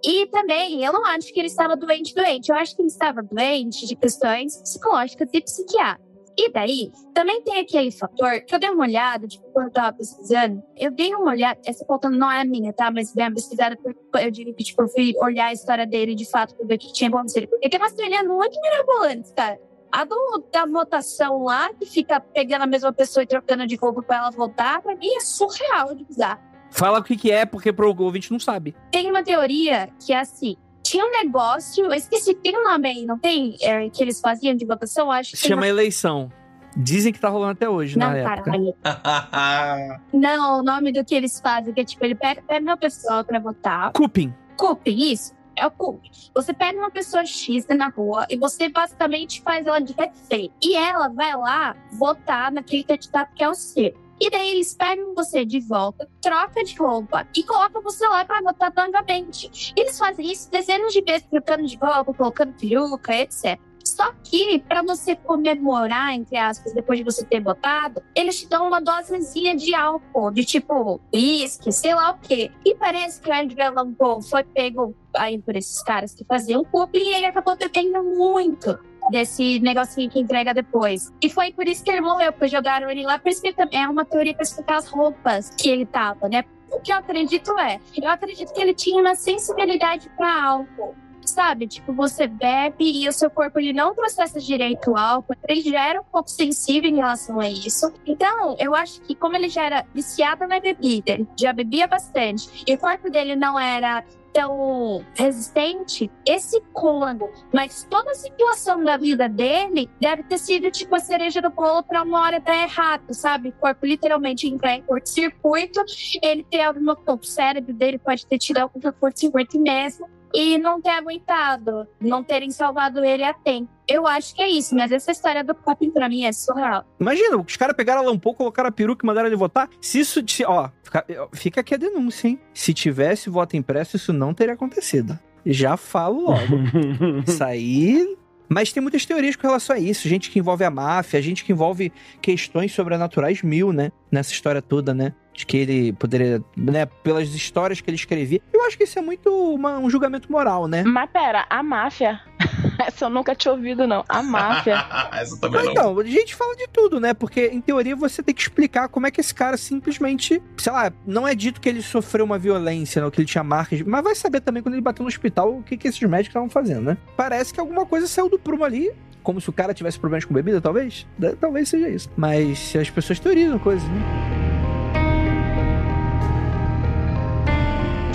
[0.04, 2.50] E também, eu não acho que ele estava doente, doente.
[2.50, 6.12] Eu acho que ele estava doente de questões psicológicas e psiquiátricas.
[6.36, 9.96] E daí, também tem aquele fator que eu dei uma olhada, tipo, quando eu tava
[9.96, 12.90] pesquisando, eu dei uma olhada, essa pauta não é minha, tá?
[12.90, 13.78] Mas bem pesquisada,
[14.18, 16.78] eu diria que, tipo, eu fui olhar a história dele de fato pra ver o
[16.78, 17.48] que tinha acontecido.
[17.48, 19.60] Porque tem umas teorias muito mirabolantes, cara.
[19.92, 24.02] A do, da votação lá, que fica pegando a mesma pessoa e trocando de roupa
[24.02, 26.40] pra ela voltar, pra mim é surreal de bizarro.
[26.72, 28.74] Fala o que, que é, porque pro ouvinte não sabe.
[28.90, 30.56] Tem uma teoria que é assim.
[30.82, 33.56] Tinha um negócio, eu esqueci, tem um nome aí, não tem?
[33.60, 35.36] É, que eles faziam de votação, acho que.
[35.36, 35.68] Se chama uma...
[35.68, 36.32] eleição.
[36.74, 38.50] Dizem que tá rolando até hoje, não, na época.
[38.82, 40.00] Caralho.
[40.12, 43.22] não, o nome do que eles fazem, que é tipo, ele pega, pega uma pessoa
[43.22, 43.92] pra votar.
[43.92, 44.34] Cupim.
[44.56, 45.34] Cupim, isso.
[45.54, 46.10] É o cupim.
[46.34, 50.50] Você pega uma pessoa X na rua e você basicamente faz ela de refém.
[50.62, 53.94] E ela vai lá votar naquele candidato que é o seu.
[54.22, 58.40] E daí eles pegam você de volta, troca de roupa e colocam você lá para
[58.40, 59.74] votar novamente.
[59.76, 63.58] Eles fazem isso dezenas de vezes, trocando de roupa, colocando peruca, etc.
[63.84, 68.68] Só que, para você comemorar, entre aspas, depois de você ter votado, eles te dão
[68.68, 72.52] uma dosezinha de álcool, de tipo uísque, sei lá o quê.
[72.64, 73.92] E parece que o Edgar Allan
[74.22, 78.78] foi pego aí por esses caras que faziam culpa e ele acabou bebendo muito
[79.10, 81.12] desse negocinho que entrega depois.
[81.20, 83.18] E foi por isso que ele morreu, porque jogaram ele lá.
[83.18, 86.44] Por isso que é uma teoria para explicar as roupas que ele tava, né?
[86.70, 90.94] O que eu acredito é, eu acredito que ele tinha uma sensibilidade para álcool.
[91.24, 95.60] Sabe, tipo, você bebe e o seu corpo ele não processa direito o álcool, ele
[95.60, 97.92] já era um pouco sensível em relação a isso.
[98.04, 102.64] Então, eu acho que como ele já era viciado na bebida, ele já bebia bastante,
[102.66, 104.02] e o corpo dele não era
[104.32, 110.94] tão resistente, esse combo, mas toda a situação da vida dele deve ter sido tipo
[110.94, 113.50] a cereja do bolo para uma hora dar errado, sabe?
[113.50, 115.84] O corpo literalmente entrar em curto-circuito,
[116.22, 120.90] ele ter alguma o cérebro dele pode ter tido algum curto-circuito mesmo e não ter
[120.90, 123.70] aguentado, não terem salvado ele a tempo.
[123.86, 126.84] Eu acho que é isso, mas essa história do Coping pra mim é surreal.
[126.98, 129.68] Imagina, os caras pegaram a Lampou, colocaram a peruca e mandaram ele votar.
[129.80, 130.22] Se isso.
[130.26, 132.40] Se, ó, fica, fica aqui a denúncia, hein?
[132.54, 135.18] Se tivesse voto impresso, isso não teria acontecido.
[135.44, 136.40] Já falo logo.
[137.26, 138.16] isso aí
[138.52, 140.06] mas tem muitas teorias com relação a isso.
[140.06, 143.90] Gente que envolve a máfia, gente que envolve questões sobrenaturais mil, né?
[144.10, 145.14] Nessa história toda, né?
[145.34, 146.86] De que ele poderia, né?
[146.86, 148.40] Pelas histórias que ele escrevia.
[148.52, 150.82] Eu acho que isso é muito uma, um julgamento moral, né?
[150.84, 152.20] Mas pera, a máfia.
[152.78, 154.04] Essa eu nunca tinha ouvido, não.
[154.08, 154.84] A máfia.
[155.12, 155.72] Essa também não.
[155.72, 157.14] Então, a gente fala de tudo, né?
[157.14, 160.92] Porque, em teoria, você tem que explicar como é que esse cara simplesmente, sei lá,
[161.06, 164.14] não é dito que ele sofreu uma violência, não, que ele tinha marcas, mas vai
[164.14, 166.98] saber também quando ele bateu no hospital o que, que esses médicos estavam fazendo, né?
[167.16, 170.34] Parece que alguma coisa saiu do prumo ali, como se o cara tivesse problemas com
[170.34, 171.06] bebida, talvez.
[171.40, 172.10] Talvez seja isso.
[172.16, 174.41] Mas as pessoas teorizam coisas, né?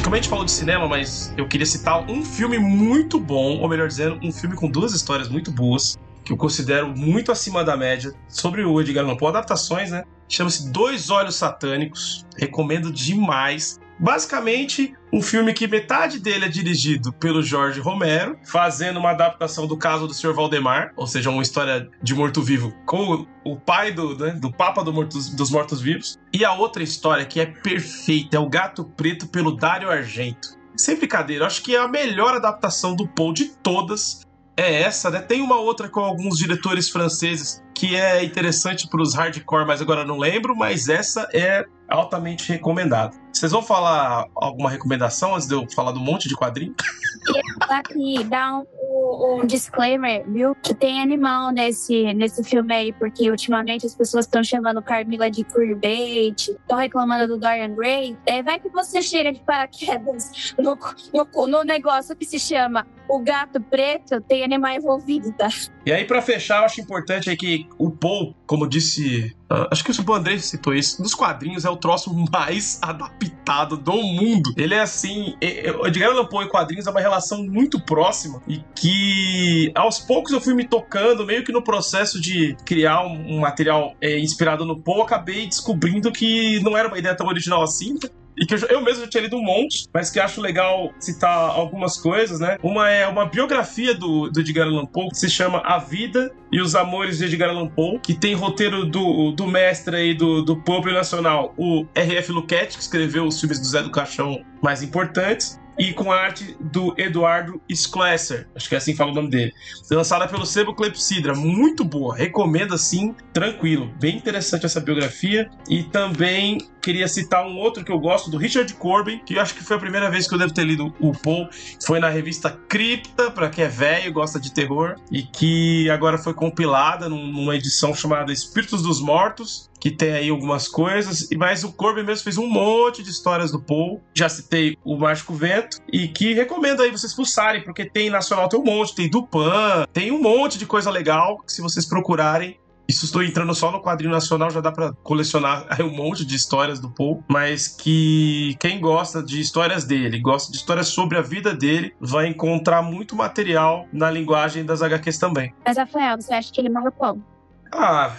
[0.07, 3.67] Como a gente falou de cinema, mas eu queria citar um filme muito bom, ou
[3.67, 7.75] melhor dizendo, um filme com duas histórias muito boas, que eu considero muito acima da
[7.75, 10.05] média, sobre o Edgar Allan Poe, adaptações, né?
[10.29, 13.81] Chama-se Dois Olhos Satânicos, recomendo demais.
[13.99, 19.77] Basicamente, um filme que metade dele é dirigido pelo Jorge Romero, fazendo uma adaptação do
[19.77, 20.33] caso do Sr.
[20.33, 24.93] Valdemar, ou seja, uma história de morto-vivo com o pai do, né, do Papa do
[24.93, 26.19] mortos, dos Mortos-Vivos.
[26.33, 30.57] E a outra história que é perfeita é O Gato Preto pelo Dário Argento.
[30.75, 34.26] Sem brincadeira, acho que é a melhor adaptação do Poe de todas
[34.57, 35.21] é essa, né?
[35.21, 40.03] Tem uma outra com alguns diretores franceses que é interessante para os hardcore, mas agora
[40.03, 43.15] não lembro, mas essa é altamente recomendada.
[43.31, 46.73] Vocês vão falar alguma recomendação antes de eu falar do monte de quadrinho?
[47.69, 50.55] Aqui, dá um, um, disclaimer, viu?
[50.55, 55.43] Que tem animal nesse, nesse filme aí, porque ultimamente as pessoas estão chamando Carmila de
[55.43, 58.17] queerbait, estão reclamando do Dorian Gray.
[58.25, 60.77] É, vai que você cheira de paraquedas no,
[61.13, 65.49] no, no negócio que se chama o gato preto tem animal envolvido, tá?
[65.85, 69.33] E aí, para fechar, eu acho importante aí que o Paul, como disse.
[69.49, 71.01] Uh, acho que o André citou isso.
[71.01, 74.53] Nos quadrinhos é o troço mais adaptado do mundo.
[74.57, 75.35] Ele é assim.
[75.81, 80.33] O Edgar Allan Poe e quadrinhos é uma relação muito próxima e que aos poucos
[80.33, 84.65] eu fui me tocando, meio que no processo de criar um, um material é, inspirado
[84.65, 87.97] no Poe, acabei descobrindo que não era uma ideia tão original assim
[88.37, 91.49] e que eu, eu, mesmo já tinha lido um monte, mas que acho legal citar
[91.49, 92.57] algumas coisas, né?
[92.61, 96.61] Uma é uma biografia do, do Edgar Allan Poe, que se chama A Vida e
[96.61, 100.55] os Amores de Edgar Allan Poe, que tem roteiro do, do mestre aí do, do
[100.55, 102.31] Pope Nacional, o R.F.
[102.31, 106.55] Luquete, que escreveu os filmes do Zé do Caixão mais importantes e com a arte
[106.59, 109.53] do Eduardo Schlesser, acho que é assim que fala o nome dele.
[109.91, 115.49] Lançada pelo Sebo Clepsidra, muito boa, recomendo assim, tranquilo, bem interessante essa biografia.
[115.69, 119.53] E também queria citar um outro que eu gosto, do Richard Corbin, que eu acho
[119.53, 121.49] que foi a primeira vez que eu devo ter lido o Paul,
[121.85, 126.33] foi na revista Cripta, para quem é velho, gosta de terror, e que agora foi
[126.33, 132.03] compilada numa edição chamada Espíritos dos Mortos, que tem aí algumas coisas, mas o Corbin
[132.03, 134.01] mesmo fez um monte de histórias do Paul.
[134.13, 138.59] Já citei o Mágico Vento e que recomendo aí vocês pulsarem, porque tem nacional tem
[138.59, 142.57] um monte, tem Dupan, tem um monte de coisa legal que se vocês procurarem
[142.87, 146.35] isso estou entrando só no quadrinho nacional, já dá para colecionar aí um monte de
[146.35, 151.21] histórias do Paul, mas que quem gosta de histórias dele, gosta de histórias sobre a
[151.21, 155.53] vida dele, vai encontrar muito material na linguagem das HQs também.
[155.65, 157.23] Mas, Rafael, você acha que ele morre como?
[157.71, 158.15] Ah,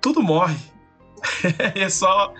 [0.00, 0.56] tudo morre.
[1.74, 2.32] é só.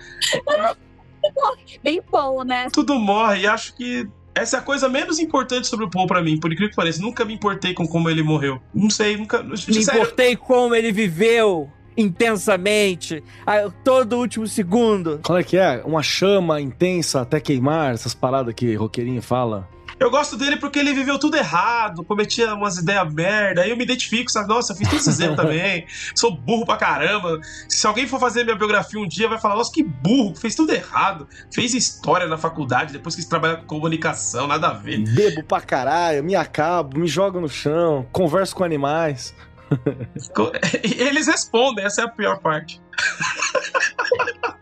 [1.83, 2.69] Bem bom, né?
[2.71, 4.07] Tudo morre, e acho que
[4.37, 7.01] essa é a coisa menos importante sobre o Paul para mim, por incrível que pareça.
[7.01, 8.61] Nunca me importei com como ele morreu.
[8.73, 9.41] Não sei, nunca.
[9.41, 10.01] Me sério.
[10.01, 15.19] importei como ele viveu intensamente, a, todo último segundo.
[15.23, 15.81] Qual é que é?
[15.83, 19.67] Uma chama intensa até queimar, essas paradas que roqueirinho fala.
[19.99, 23.61] Eu gosto dele porque ele viveu tudo errado, cometia umas ideias merda.
[23.61, 24.47] Aí eu me identifico, sabe?
[24.47, 25.87] Nossa, eu fiz tudo esses erros também.
[26.15, 27.39] Sou burro pra caramba.
[27.67, 30.71] Se alguém for fazer minha biografia um dia, vai falar: Nossa, que burro, fez tudo
[30.71, 31.27] errado.
[31.51, 34.99] Fez história na faculdade, depois quis trabalhar com comunicação, nada a ver.
[34.99, 39.33] Bebo pra caralho, me acabo, me jogo no chão, converso com animais.
[40.83, 42.81] Eles respondem, essa é a pior parte.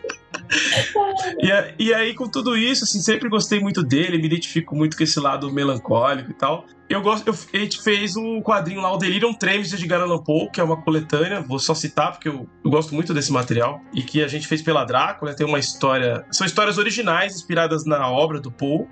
[1.39, 5.03] e, e, aí, com tudo isso, assim, sempre gostei muito dele, me identifico muito com
[5.03, 6.66] esse lado melancólico e tal.
[6.88, 9.88] Eu gosto, eu, a gente fez um quadrinho lá, o Delirium Tremes de
[10.24, 13.82] Poe, que é uma coletânea, vou só citar porque eu, eu, gosto muito desse material,
[13.93, 18.08] e que a gente fez pela Drácula, tem uma história, são histórias originais inspiradas na
[18.08, 18.86] obra do Poe,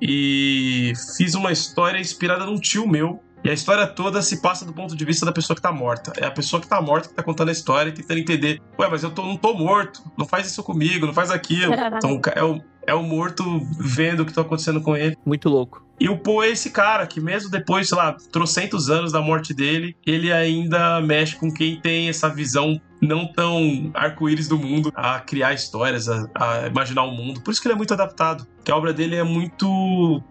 [0.00, 4.72] e fiz uma história inspirada num tio meu, e a história toda se passa do
[4.72, 6.12] ponto de vista da pessoa que tá morta.
[6.16, 8.60] É a pessoa que tá morta que tá contando a história e tentando entender.
[8.78, 10.02] Ué, mas eu tô, não tô morto.
[10.16, 11.72] Não faz isso comigo, não faz aquilo.
[12.02, 13.44] Então é o, é o morto
[13.78, 15.16] vendo o que tá acontecendo com ele.
[15.24, 15.84] Muito louco.
[16.00, 19.54] E o Poe é esse cara que, mesmo depois, sei lá, trocentos anos da morte
[19.54, 25.20] dele, ele ainda mexe com quem tem essa visão não tão arco-íris do mundo a
[25.20, 27.40] criar histórias, a, a, imaginar o mundo.
[27.40, 28.46] Por isso que ele é muito adaptado.
[28.64, 30.22] Que a obra dele é muito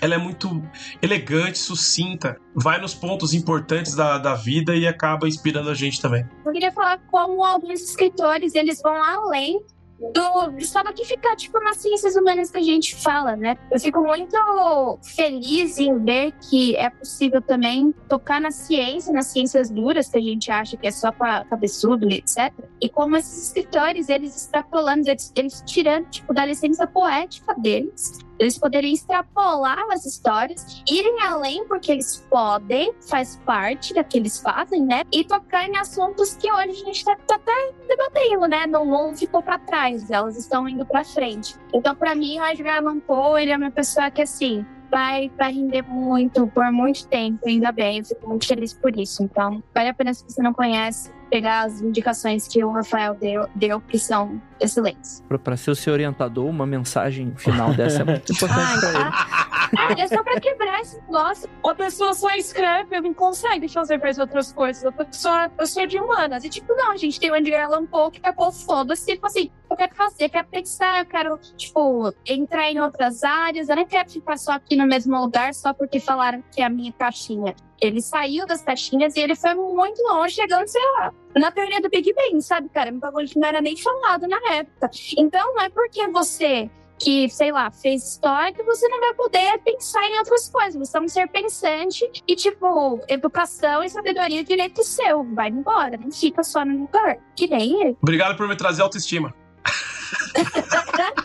[0.00, 0.62] ela é muito
[1.00, 6.24] elegante, sucinta, vai nos pontos importantes da, da vida e acaba inspirando a gente também.
[6.44, 9.60] Eu queria falar como alguns escritores eles vão além
[9.98, 13.56] do, só do que ficar, tipo, nas ciências humanas que a gente fala, né?
[13.70, 19.70] Eu fico muito feliz em ver que é possível também tocar na ciência, nas ciências
[19.70, 22.52] duras, que a gente acha que é só para cabeçudo, etc.
[22.80, 28.58] E como esses escritores, eles extrapolando, eles, eles tirando, tipo, da licença poética deles eles
[28.58, 34.82] poderiam extrapolar as histórias, irem além porque eles podem, faz parte da que eles fazem,
[34.82, 35.02] né?
[35.12, 38.66] E tocar em assuntos que hoje a gente está tá até debatendo, né?
[38.66, 41.56] Não, não ficou para trás, elas estão indo para frente.
[41.72, 45.52] Então, para mim, o Edgar Allan Poe, ele é uma pessoa que, assim, vai, vai
[45.52, 47.98] render muito, por muito tempo, ainda bem.
[47.98, 49.22] Eu fico muito feliz por isso.
[49.22, 53.48] Então, vale a pena se você não conhece, pegar as indicações que o Rafael deu,
[53.56, 55.20] deu que são excelentes.
[55.42, 60.00] Para ser o seu orientador, uma mensagem final dessa é muito importante para ele.
[60.00, 61.50] É só para quebrar esse negócio.
[61.66, 64.84] A pessoa só escreve não consegue fazer mais outras coisas.
[64.84, 66.44] A pessoa, eu sou de humanas.
[66.44, 69.04] E tipo, não, a gente tem o Edgar Allan Poe que acabou foda-se.
[69.04, 73.68] Tipo assim, eu quero fazer, eu quero pensar, eu quero, tipo, entrar em outras áreas,
[73.68, 76.70] eu não quero ficar só aqui no mesmo lugar só porque falaram que é a
[76.70, 77.56] minha caixinha.
[77.80, 81.88] Ele saiu das caixinhas e ele foi muito longe, chegando, sei lá, na teoria do
[81.88, 82.90] Big Bang, sabe, cara?
[82.90, 84.90] Um bagulho que não era nem falado na época.
[85.16, 89.58] Então, não é porque você que, sei lá, fez história, que você não vai poder
[89.58, 90.88] pensar em outras coisas.
[90.88, 95.24] Você é um ser pensante e, tipo, educação e sabedoria é direito seu.
[95.34, 97.18] Vai embora, não fica só no lugar.
[97.36, 97.96] Que nem ele.
[98.00, 99.34] Obrigado por me trazer autoestima.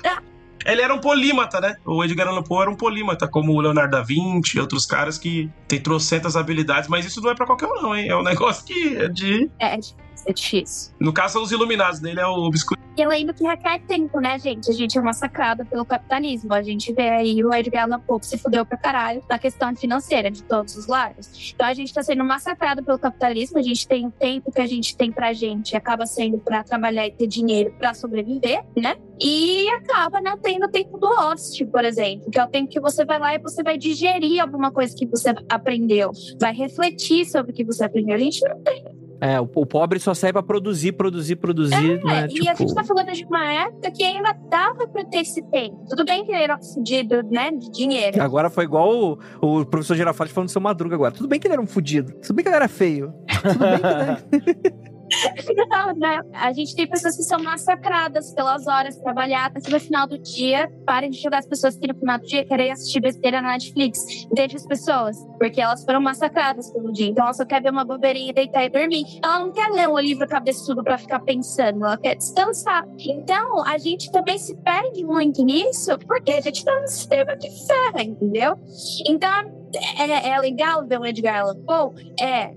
[0.72, 1.76] Ele era um polímata, né?
[1.86, 5.17] O Edgar Allan Poe era um polímata, como o Leonardo da Vinci e outros caras
[5.17, 8.07] que tem trocentas habilidades, mas isso não é pra qualquer um, não, hein?
[8.09, 9.49] É um negócio que é de.
[9.59, 9.78] É,
[10.26, 10.93] é difícil.
[10.99, 12.80] No caso, são os iluminados, dele é o obscuro.
[12.99, 14.70] E eu lembro que requer tempo, né, gente?
[14.70, 16.53] A gente é massacrado pelo capitalismo.
[16.53, 20.30] A gente vê aí o Edgar Allan Poe se fudeu pra caralho na questão financeira
[20.30, 21.53] de todos os lares.
[21.55, 23.57] Então a gente tá sendo massacrado pelo capitalismo.
[23.57, 27.07] A gente tem o tempo que a gente tem pra gente, acaba sendo pra trabalhar
[27.07, 28.97] e ter dinheiro pra sobreviver, né?
[29.17, 32.82] E acaba não tendo o tempo do ócio, por exemplo, que é o tempo que
[32.82, 37.53] você vai lá e você vai digerir alguma coisa que você aprendeu, vai refletir sobre
[37.53, 38.15] o que você aprendeu.
[38.15, 38.84] A gente não tem
[39.22, 41.99] é, o, o, pobre só serve pra produzir, produzir, produzir.
[42.01, 42.26] É, né?
[42.26, 42.49] e tipo...
[42.49, 45.86] a gente tá falando de uma época que ainda dava pra ter esse tempo.
[45.89, 47.51] Tudo bem que ele era fudido, né?
[47.51, 48.22] De dinheiro.
[48.22, 51.11] Agora foi igual o, o professor Girafales falando do seu Madruga agora.
[51.11, 52.13] Tudo bem que ele era um fudido.
[52.22, 53.13] Tudo bem que ele era feio.
[53.41, 54.89] Tudo bem que ele era...
[55.70, 56.22] Não, né?
[56.34, 61.10] A gente tem pessoas que são massacradas pelas horas trabalhadas no final do dia, parem
[61.10, 63.99] de julgar as pessoas que no final do dia querem assistir besteira na Netflix.
[64.34, 67.07] Deixe as pessoas, porque elas foram massacradas pelo dia.
[67.07, 69.05] Então ela só quer ver uma bobeirinha, deitar e dormir.
[69.24, 72.86] Ela não quer ler um livro cabeçudo para ficar pensando, ela quer descansar.
[72.99, 77.49] Então a gente também se perde muito nisso, porque a gente tá num sistema de
[77.49, 78.55] ferro, entendeu?
[79.07, 79.60] Então
[79.97, 82.14] é, é legal ver o Edgar Allan Poe?
[82.20, 82.53] É,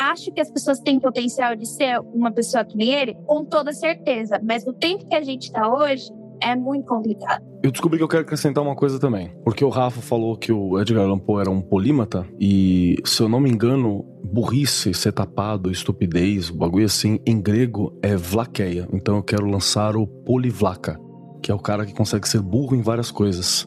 [0.00, 3.72] acho que as pessoas têm potencial de ser uma pessoa que nem ele, com toda
[3.72, 4.40] certeza.
[4.42, 7.44] Mas no tempo que a gente está hoje, é muito complicado.
[7.62, 9.34] Eu descobri que eu quero acrescentar uma coisa também.
[9.42, 12.26] Porque o Rafa falou que o Edgar Allan Poe era um polímata.
[12.38, 18.16] E, se eu não me engano, burrice, ser tapado, estupidez, bagulho assim, em grego é
[18.16, 18.88] vlaqueia.
[18.92, 21.00] Então eu quero lançar o polivlaca,
[21.42, 23.66] que é o cara que consegue ser burro em várias coisas.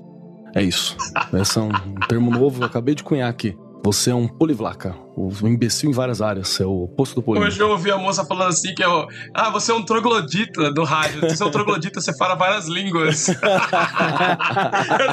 [0.55, 0.95] É isso.
[1.34, 1.71] Esse é um
[2.07, 3.55] termo novo, eu acabei de cunhar aqui.
[3.82, 7.49] Você é um polivlaca, um imbecil em várias áreas, é o oposto do polímata.
[7.49, 10.73] Hoje eu ouvi a moça falando assim que é o, ah, você é um troglodita
[10.73, 11.21] do rádio.
[11.21, 13.30] Você é um troglodita, você fala várias línguas.
[13.32, 13.36] eu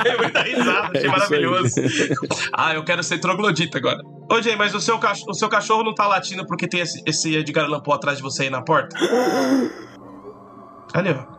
[0.02, 1.74] dei muita risada, achei é maravilhoso.
[2.52, 4.02] ah, eu quero ser troglodita agora.
[4.30, 7.00] Ô, Jay, mas o seu, cachorro, o seu cachorro não tá latindo porque tem esse,
[7.06, 8.96] esse Edgar Allan Poe atrás de você aí na porta?
[10.92, 11.35] Ali, ó.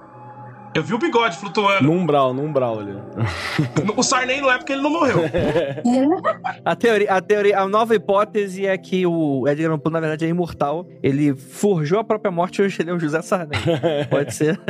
[0.78, 1.84] Eu vi o bigode flutuando.
[1.84, 2.96] No umbral, no umbral ali.
[3.98, 5.22] o Sarney não é porque ele não morreu.
[6.64, 10.26] a, teoria, a teoria, a nova hipótese é que o Edgar Allan Poe, na verdade,
[10.26, 10.88] é imortal.
[11.02, 13.60] Ele forjou a própria morte e hoje ele é o José Sarney.
[14.08, 14.62] Pode ser.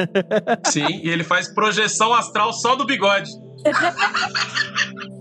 [0.68, 3.30] Sim, e ele faz projeção astral só do bigode.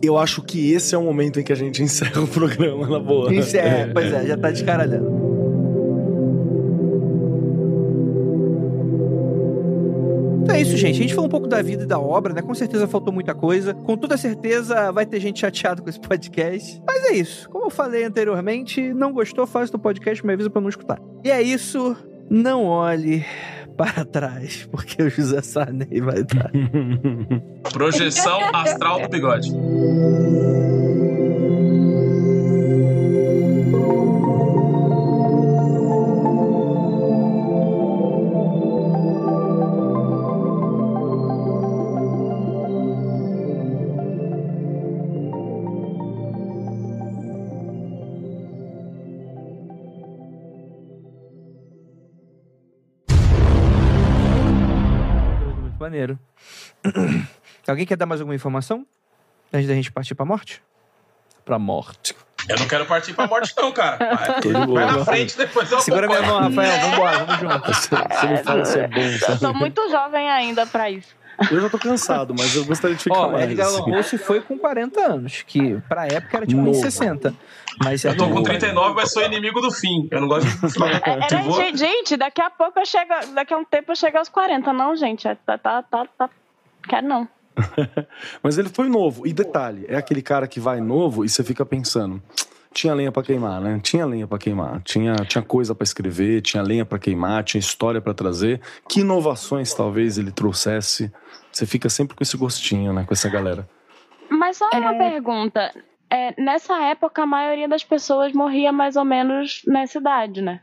[0.00, 3.00] Eu acho que esse é o momento em que a gente encerra o programa, na
[3.00, 3.28] boa.
[3.34, 5.25] é, pois é, já tá descaralhando.
[10.66, 10.98] Isso, gente.
[10.98, 12.42] A gente falou um pouco da vida e da obra, né?
[12.42, 13.72] Com certeza faltou muita coisa.
[13.72, 16.82] Com toda certeza vai ter gente chateada com esse podcast.
[16.86, 17.48] Mas é isso.
[17.48, 21.00] Como eu falei anteriormente, não gostou, faz do podcast, me avisa pra não escutar.
[21.24, 21.96] E é isso.
[22.28, 23.24] Não olhe
[23.76, 26.50] para trás, porque o José Sarney vai estar.
[27.72, 29.52] Projeção astral do bigode.
[55.96, 56.18] Maneiro.
[57.66, 58.86] Alguém quer dar mais alguma informação?
[59.52, 60.62] Antes da gente partir pra morte?
[61.44, 62.14] Pra morte.
[62.48, 63.96] Eu não quero partir pra morte, não, cara.
[64.42, 66.90] Vai, vai na frente, depois eu Segura minha mão, Rafael.
[66.90, 67.74] Vambora, vamos junto.
[67.74, 69.32] Você me fala se é bom, sabe?
[69.32, 71.16] Eu sou muito jovem ainda pra isso.
[71.50, 73.44] Eu já tô cansado, mas eu gostaria de ficar Ó, mais.
[73.44, 73.84] Edgar Allan.
[73.84, 76.70] Poe se foi com 40 anos, que pra época era tipo Novo.
[76.70, 77.34] uns 60.
[77.82, 78.42] Mas Eu tô com novo.
[78.44, 80.08] 39, mas sou inimigo do fim.
[80.10, 80.56] Eu não gosto de.
[81.04, 83.10] Era, Eu vou- gente, gente, daqui a pouco eu chego.
[83.34, 84.72] Daqui a um tempo eu chego aos 40.
[84.72, 85.28] Não, gente.
[85.28, 86.30] é- Tá, tá, tá, tá.
[86.88, 87.28] Quero não.
[88.42, 89.26] Mas ele foi novo.
[89.26, 92.22] E detalhe, é aquele cara que vai novo e você fica pensando.
[92.76, 93.80] Tinha lenha pra queimar, né?
[93.82, 98.02] Tinha lenha pra queimar, tinha, tinha coisa pra escrever, tinha lenha pra queimar, tinha história
[98.02, 98.60] pra trazer.
[98.86, 101.10] Que inovações talvez ele trouxesse?
[101.50, 103.04] Você fica sempre com esse gostinho, né?
[103.06, 103.66] Com essa galera.
[104.28, 104.98] Mas só uma É.
[105.10, 105.72] pergunta.
[106.10, 110.60] É, nessa época, a maioria das pessoas morria mais ou menos nessa idade, né?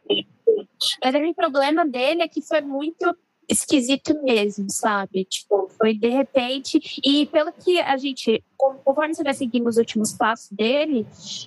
[1.04, 5.26] Mas aquele problema dele é que foi muito esquisito mesmo, sabe?
[5.26, 6.80] Tipo, foi de repente.
[7.04, 11.06] E pelo que a gente, conforme você vai seguindo os últimos passos dele,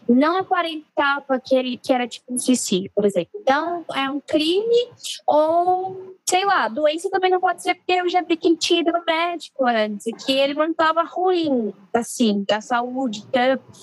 [0.09, 3.31] não aparentava que ele que era tipo um suicídio, por exemplo.
[3.37, 4.89] Então, é um crime
[5.27, 6.15] ou.
[6.29, 8.91] Sei lá, doença também não pode ser porque eu já vi que ele tinha ido
[8.91, 13.25] no médico antes, que ele não estava ruim, assim, da saúde,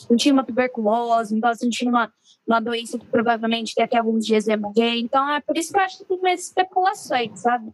[0.09, 2.11] não tinha uma tuberculose, não estava sentindo uma,
[2.45, 4.97] uma doença que provavelmente daqui a alguns dias ia morrer.
[4.97, 7.71] Então, é por isso que eu acho que tem mais especulações, sabe?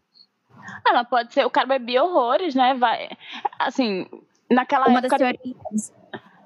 [0.86, 2.74] Ah, mas pode ser, o cara bebia horrores, né?
[2.74, 3.10] Vai,
[3.58, 4.08] assim,
[4.50, 5.18] naquela Uma época.
[5.18, 5.94] das teorias.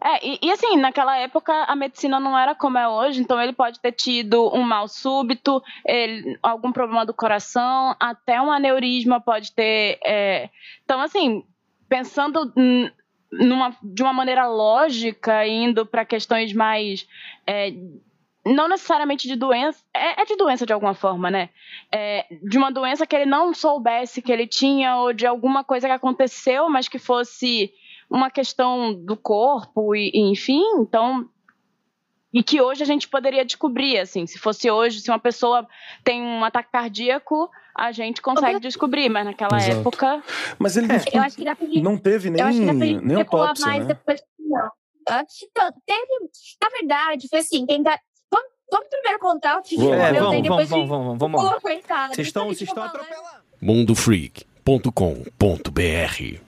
[0.05, 3.53] É, e, e, assim, naquela época a medicina não era como é hoje, então ele
[3.53, 9.53] pode ter tido um mal súbito, ele, algum problema do coração, até um aneurisma pode
[9.53, 9.97] ter.
[10.05, 10.49] É...
[10.83, 11.45] Então, assim,
[11.87, 12.51] pensando
[13.31, 17.07] numa, de uma maneira lógica, indo para questões mais.
[17.47, 17.73] É,
[18.45, 21.49] não necessariamente de doença, é, é, de doença de alguma forma, né?
[21.91, 25.87] É, de uma doença que ele não soubesse que ele tinha, ou de alguma coisa
[25.87, 27.71] que aconteceu, mas que fosse
[28.09, 31.27] uma questão do corpo, e, e enfim, então.
[32.33, 35.67] E que hoje a gente poderia descobrir, assim, se fosse hoje, se uma pessoa
[36.03, 39.79] tem um ataque cardíaco, a gente consegue descobrir, mas naquela Exato.
[39.79, 40.23] época.
[40.57, 42.73] Mas ele Eu acho que dá pra gente, não teve nem, eu acho que
[43.05, 43.93] nem autópsia, mais né?
[43.93, 44.21] depois.
[44.39, 44.71] Não.
[45.43, 46.29] Então, teve,
[46.61, 47.99] na verdade, foi assim, tentar,
[48.73, 49.93] vamos, vamos primeiro contar o que Vamos.
[49.93, 51.53] É, vamos, depois vamos, vamos, vamos, vamos.
[51.53, 52.15] Pô, coitado.
[52.15, 53.43] Vocês estão vocês estão atropelando.
[53.61, 56.43] mundofreak.com.br